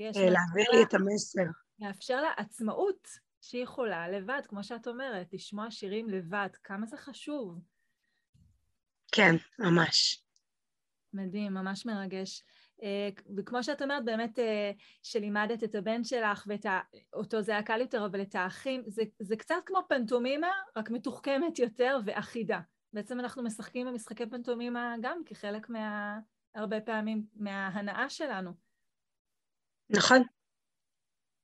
אה, 0.00 0.30
להעביר 0.30 0.70
לי 0.72 0.82
את 0.82 0.94
המסר. 0.94 1.42
מאפשר 1.78 2.20
לה 2.20 2.30
עצמאות 2.36 3.08
שהיא 3.40 3.62
יכולה 3.62 4.08
לבד, 4.08 4.40
כמו 4.48 4.64
שאת 4.64 4.88
אומרת, 4.88 5.32
לשמוע 5.32 5.70
שירים 5.70 6.10
לבד, 6.10 6.48
כמה 6.64 6.86
זה 6.86 6.96
חשוב. 6.96 7.58
כן, 9.12 9.34
ממש. 9.58 10.22
מדהים, 11.12 11.54
ממש 11.54 11.86
מרגש. 11.86 12.42
אה, 12.82 13.08
וכמו 13.36 13.62
שאת 13.62 13.82
אומרת, 13.82 14.04
באמת 14.04 14.38
אה, 14.38 14.70
שלימדת 15.02 15.64
את 15.64 15.74
הבן 15.74 16.04
שלך 16.04 16.46
ואותו 16.46 17.42
זה 17.42 17.52
היה 17.52 17.62
קל 17.62 17.80
יותר, 17.80 18.06
אבל 18.06 18.22
את 18.22 18.34
האחים, 18.34 18.82
זה, 18.86 19.02
זה 19.18 19.36
קצת 19.36 19.54
כמו 19.66 19.78
פנטומימה, 19.88 20.50
רק 20.76 20.90
מתוחכמת 20.90 21.58
יותר 21.58 21.98
ואחידה. 22.04 22.60
בעצם 22.92 23.20
אנחנו 23.20 23.42
משחקים 23.42 23.86
במשחקי 23.86 24.26
פנטומימה 24.26 24.94
גם 25.00 25.22
כחלק 25.26 25.68
מה... 25.68 26.18
הרבה 26.54 26.80
פעמים 26.80 27.26
מההנאה 27.34 28.10
שלנו. 28.10 28.52
נכון. 29.90 30.22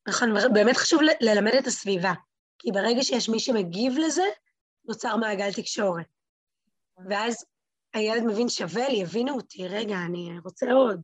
נכון, 0.09 0.29
באמת 0.55 0.77
חשוב 0.77 1.01
ללמד 1.21 1.53
את 1.59 1.67
הסביבה, 1.67 2.13
כי 2.59 2.73
ברגע 2.73 3.03
שיש 3.03 3.29
מי 3.29 3.41
שמגיב 3.41 3.93
לזה, 3.99 4.25
נוצר 4.85 5.17
מעגל 5.17 5.53
תקשורת. 5.53 6.07
ואז 7.11 7.45
הילד 7.95 8.23
מבין 8.23 8.49
שווה 8.49 8.89
לי, 8.89 9.03
הבינו 9.03 9.35
אותי, 9.35 9.69
רגע, 9.69 9.97
אני 10.07 10.39
רוצה 10.45 10.73
עוד. 10.73 11.01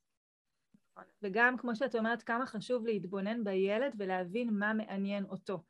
וגם, 1.23 1.57
כמו 1.59 1.77
שאת 1.77 1.95
אומרת, 1.95 2.23
כמה 2.23 2.47
חשוב 2.47 2.87
להתבונן 2.87 3.45
בילד 3.45 3.95
ולהבין 3.99 4.51
מה 4.51 4.75
מעניין 4.75 5.25
אותו. 5.25 5.62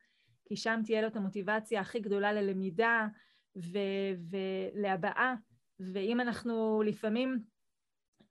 כי 0.45 0.55
שם 0.55 0.81
תהיה 0.85 1.01
לו 1.01 1.07
את 1.07 1.15
המוטיבציה 1.15 1.81
הכי 1.81 1.99
גדולה 1.99 2.33
ללמידה 2.33 3.07
ו- 3.55 4.13
ולהבעה. 4.75 5.35
ואם 5.79 6.19
אנחנו 6.19 6.83
לפעמים, 6.85 7.43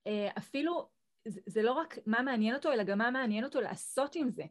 אה, 0.07 0.29
אפילו, 0.39 0.89
זה 1.27 1.63
לא 1.63 1.73
רק 1.73 1.99
מה 2.07 2.23
מעניין 2.23 2.55
אותו, 2.55 2.73
אלא 2.73 2.83
גם 2.83 2.99
מה 2.99 3.11
מעניין 3.11 3.45
אותו 3.45 3.61
לעשות 3.61 4.17
עם 4.17 4.31
זה. 4.31 4.45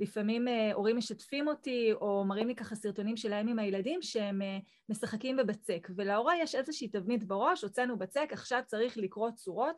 לפעמים 0.00 0.48
אה, 0.48 0.72
הורים 0.72 0.96
משתפים 0.96 1.48
אותי, 1.48 1.92
או 1.92 2.24
מראים 2.24 2.48
לי 2.48 2.54
ככה 2.54 2.74
סרטונים 2.74 3.16
שלהם 3.16 3.48
עם 3.48 3.58
הילדים, 3.58 4.02
שהם 4.02 4.42
אה, 4.42 4.58
משחקים 4.88 5.36
בבצק. 5.36 5.88
ולהורה 5.96 6.38
יש 6.38 6.54
איזושהי 6.54 6.88
תבנית 6.88 7.24
בראש, 7.24 7.62
הוצאנו 7.62 7.98
בצק, 7.98 8.28
עכשיו 8.32 8.62
צריך 8.66 8.98
לקרוא 8.98 9.30
צורות. 9.30 9.76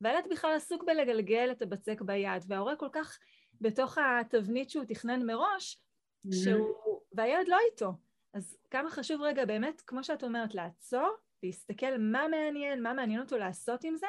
והילד 0.00 0.24
בכלל 0.30 0.52
עסוק 0.56 0.84
בלגלגל 0.84 1.48
את 1.52 1.62
הבצק 1.62 2.00
ביד, 2.00 2.42
וההורה 2.48 2.76
כל 2.76 2.88
כך 2.92 3.18
בתוך 3.60 3.98
התבנית 3.98 4.70
שהוא 4.70 4.84
תכנן 4.84 5.26
מראש, 5.26 5.74
mm-hmm. 5.74 6.34
שהוא... 6.34 7.00
והילד 7.12 7.48
לא 7.48 7.56
איתו. 7.70 7.92
אז 8.34 8.56
כמה 8.70 8.90
חשוב 8.90 9.22
רגע 9.22 9.44
באמת, 9.44 9.82
כמו 9.86 10.04
שאת 10.04 10.24
אומרת, 10.24 10.54
לעצור, 10.54 11.16
להסתכל 11.42 11.98
מה 11.98 12.28
מעניין, 12.28 12.82
מה 12.82 12.92
מעניין 12.92 13.20
אותו 13.20 13.38
לעשות 13.38 13.84
עם 13.84 13.96
זה, 13.96 14.06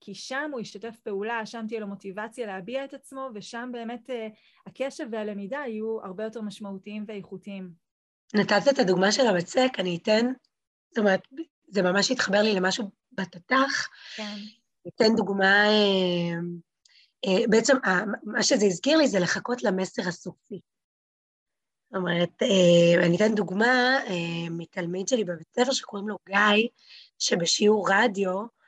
כי 0.00 0.14
שם 0.14 0.50
הוא 0.52 0.60
ישתף 0.60 0.96
פעולה, 1.02 1.46
שם 1.46 1.64
תהיה 1.68 1.80
לו 1.80 1.86
מוטיבציה 1.86 2.46
להביע 2.46 2.84
את 2.84 2.94
עצמו, 2.94 3.28
ושם 3.34 3.70
באמת 3.72 4.10
uh, 4.10 4.12
הקשב 4.70 5.04
והלמידה 5.12 5.62
יהיו 5.66 5.98
הרבה 6.02 6.24
יותר 6.24 6.40
משמעותיים 6.40 7.04
ואיכותיים. 7.08 7.70
נתת 8.34 8.68
את 8.70 8.78
הדוגמה 8.78 9.12
של 9.12 9.26
הבצק, 9.26 9.70
אני 9.78 9.98
אתן, 10.02 10.26
זאת 10.90 10.98
אומרת, 10.98 11.20
זה 11.68 11.82
ממש 11.82 12.10
התחבר 12.10 12.42
לי 12.42 12.54
למשהו 12.54 12.90
בתת"ח. 13.12 13.88
כן. 14.16 14.36
אתן 14.88 15.16
דוגמה, 15.16 15.68
אה, 15.68 16.38
אה, 17.26 17.44
בעצם 17.50 17.76
מה 18.22 18.42
שזה 18.42 18.66
הזכיר 18.66 18.98
לי 18.98 19.08
זה 19.08 19.20
לחכות 19.20 19.62
למסר 19.62 20.08
הסופי. 20.08 20.60
זאת 21.90 21.96
אומרת, 21.96 22.42
אה, 22.42 23.06
אני 23.06 23.16
אתן 23.16 23.34
דוגמה 23.34 23.98
מתלמיד 24.50 25.08
שלי 25.08 25.24
בבית 25.24 25.48
ספר 25.56 25.72
שקוראים 25.72 26.08
לו 26.08 26.16
גיא, 26.26 26.68
שבשיעור 27.18 27.88
רדיו, 27.90 28.60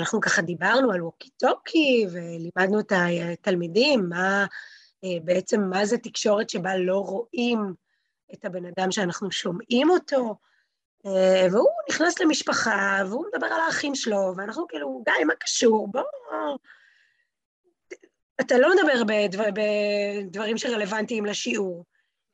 אנחנו 0.00 0.20
ככה 0.20 0.42
דיברנו 0.42 0.92
על 0.92 1.02
ווקי 1.02 1.30
טוקי 1.30 2.06
ולימדנו 2.12 2.80
את 2.80 2.92
התלמידים 3.32 4.08
מה 4.08 4.46
בעצם 5.24 5.60
מה 5.60 5.86
זה 5.86 5.98
תקשורת 5.98 6.50
שבה 6.50 6.76
לא 6.76 6.96
רואים 6.98 7.74
את 8.34 8.44
הבן 8.44 8.64
אדם 8.64 8.90
שאנחנו 8.90 9.30
שומעים 9.30 9.90
אותו, 9.90 10.36
אה, 11.06 11.46
והוא 11.52 11.68
נכנס 11.90 12.20
למשפחה, 12.20 13.02
והוא 13.08 13.26
מדבר 13.32 13.46
על 13.46 13.60
האחים 13.60 13.94
שלו, 13.94 14.32
ואנחנו 14.36 14.66
כאילו, 14.68 15.02
גיא, 15.04 15.24
מה 15.24 15.34
קשור? 15.34 15.88
בוא... 15.88 16.02
אתה 18.40 18.58
לא 18.58 18.68
מדבר 18.74 19.04
בדבר, 19.04 19.48
בדברים 19.54 20.58
שרלוונטיים 20.58 21.26
לשיעור. 21.26 21.84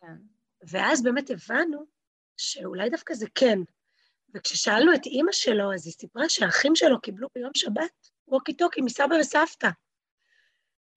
כן. 0.00 0.16
ואז 0.62 1.02
באמת 1.02 1.30
הבנו 1.30 1.86
שאולי 2.36 2.90
דווקא 2.90 3.14
זה 3.14 3.26
כן. 3.34 3.58
וכששאלנו 4.34 4.94
את 4.94 5.06
אימא 5.06 5.32
שלו, 5.32 5.74
אז 5.74 5.86
היא 5.86 5.92
סיפרה 5.92 6.28
שהאחים 6.28 6.76
שלו 6.76 7.00
קיבלו 7.00 7.28
ביום 7.34 7.50
שבת 7.54 8.10
ווקי 8.28 8.54
טוקי 8.54 8.80
מסבא 8.80 9.14
וסבתא. 9.20 9.68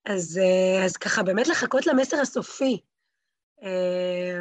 אז, 0.08 0.38
אה, 0.38 0.84
אז 0.84 0.96
ככה, 0.96 1.22
באמת 1.22 1.48
לחכות 1.48 1.86
למסר 1.86 2.20
הסופי, 2.20 2.80
אה, 3.62 4.40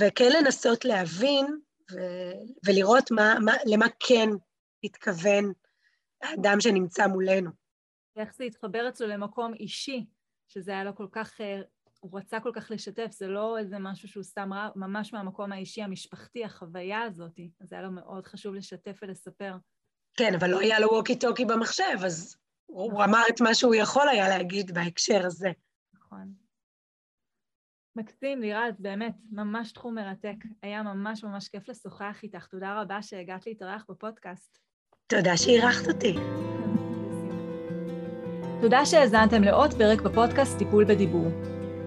וכן 0.00 0.28
לנסות 0.38 0.84
להבין 0.84 1.46
ו- 1.92 2.66
ולראות 2.66 3.10
מה, 3.10 3.34
מה, 3.44 3.52
למה 3.66 3.86
כן 4.00 4.28
התכוון 4.84 5.52
האדם 6.22 6.60
שנמצא 6.60 7.06
מולנו. 7.06 7.50
איך 8.16 8.34
זה 8.34 8.44
התחבר 8.44 8.88
אצלו 8.88 9.06
למקום 9.06 9.54
אישי, 9.54 10.06
שזה 10.48 10.70
היה 10.70 10.84
לו 10.84 10.96
כל 10.96 11.06
כך, 11.12 11.40
אה, 11.40 11.60
הוא 12.00 12.18
רצה 12.18 12.40
כל 12.40 12.50
כך 12.54 12.70
לשתף, 12.70 13.10
זה 13.10 13.26
לא 13.26 13.58
איזה 13.58 13.78
משהו 13.78 14.08
שהוא 14.08 14.22
סתם 14.22 14.52
רע, 14.52 14.68
ממש 14.76 15.12
מהמקום 15.12 15.52
האישי, 15.52 15.82
המשפחתי, 15.82 16.44
החוויה 16.44 17.02
הזאת, 17.02 17.40
אז 17.60 17.72
היה 17.72 17.82
לו 17.82 17.90
מאוד 17.90 18.26
חשוב 18.26 18.54
לשתף 18.54 18.98
ולספר. 19.02 19.56
כן, 20.16 20.34
אבל 20.34 20.50
לא 20.50 20.60
היה 20.60 20.80
לו 20.80 20.88
ווקי 20.88 21.18
טוקי 21.18 21.44
במחשב, 21.44 22.04
אז 22.04 22.36
הוא. 22.66 23.04
אמר 23.04 23.22
את 23.30 23.40
מה 23.40 23.54
שהוא 23.54 23.74
יכול 23.74 24.08
היה 24.08 24.28
להגיד 24.28 24.74
בהקשר 24.74 25.26
הזה. 25.26 25.50
נכון. 25.94 26.32
מקסים, 27.96 28.40
לירז, 28.40 28.74
באמת, 28.78 29.14
ממש 29.30 29.72
תחום 29.72 29.94
מרתק. 29.94 30.36
היה 30.62 30.82
ממש 30.82 31.24
ממש 31.24 31.48
כיף 31.48 31.68
לשוחח 31.68 32.20
איתך. 32.22 32.46
תודה 32.46 32.80
רבה 32.80 33.02
שהגעת 33.02 33.46
להתארח 33.46 33.84
בפודקאסט. 33.88 34.58
תודה 35.06 35.36
שאירחת 35.36 35.88
אותי. 35.88 36.14
תודה 38.60 38.86
שהאזנתם 38.86 39.42
לעוד 39.42 39.74
פרק 39.74 40.00
בפודקאסט 40.00 40.58
טיפול 40.58 40.84
בדיבור. 40.84 41.26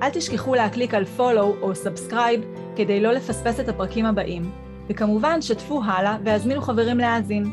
אל 0.01 0.09
תשכחו 0.09 0.55
להקליק 0.55 0.93
על 0.93 1.03
follow 1.17 1.61
או 1.61 1.71
subscribe 1.71 2.45
כדי 2.75 3.01
לא 3.01 3.13
לפספס 3.13 3.59
את 3.59 3.69
הפרקים 3.69 4.05
הבאים, 4.05 4.51
וכמובן 4.89 5.41
שתפו 5.41 5.83
הלאה 5.83 6.17
והזמינו 6.25 6.61
חברים 6.61 6.97
להאזין. 6.97 7.43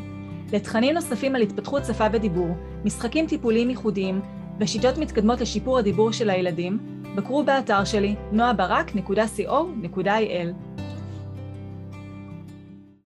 לתכנים 0.53 0.93
נוספים 0.93 1.35
על 1.35 1.41
התפתחות 1.41 1.85
שפה 1.85 2.05
ודיבור, 2.13 2.55
משחקים 2.85 3.27
טיפוליים 3.27 3.69
ייחודיים 3.69 4.21
ושיטות 4.59 4.97
מתקדמות 4.97 5.41
לשיפור 5.41 5.77
הדיבור 5.77 6.11
של 6.11 6.29
הילדים, 6.29 6.79
בקרו 7.15 7.43
באתר 7.43 7.83
שלי 7.83 8.15
noabarak.co.il 8.33 10.64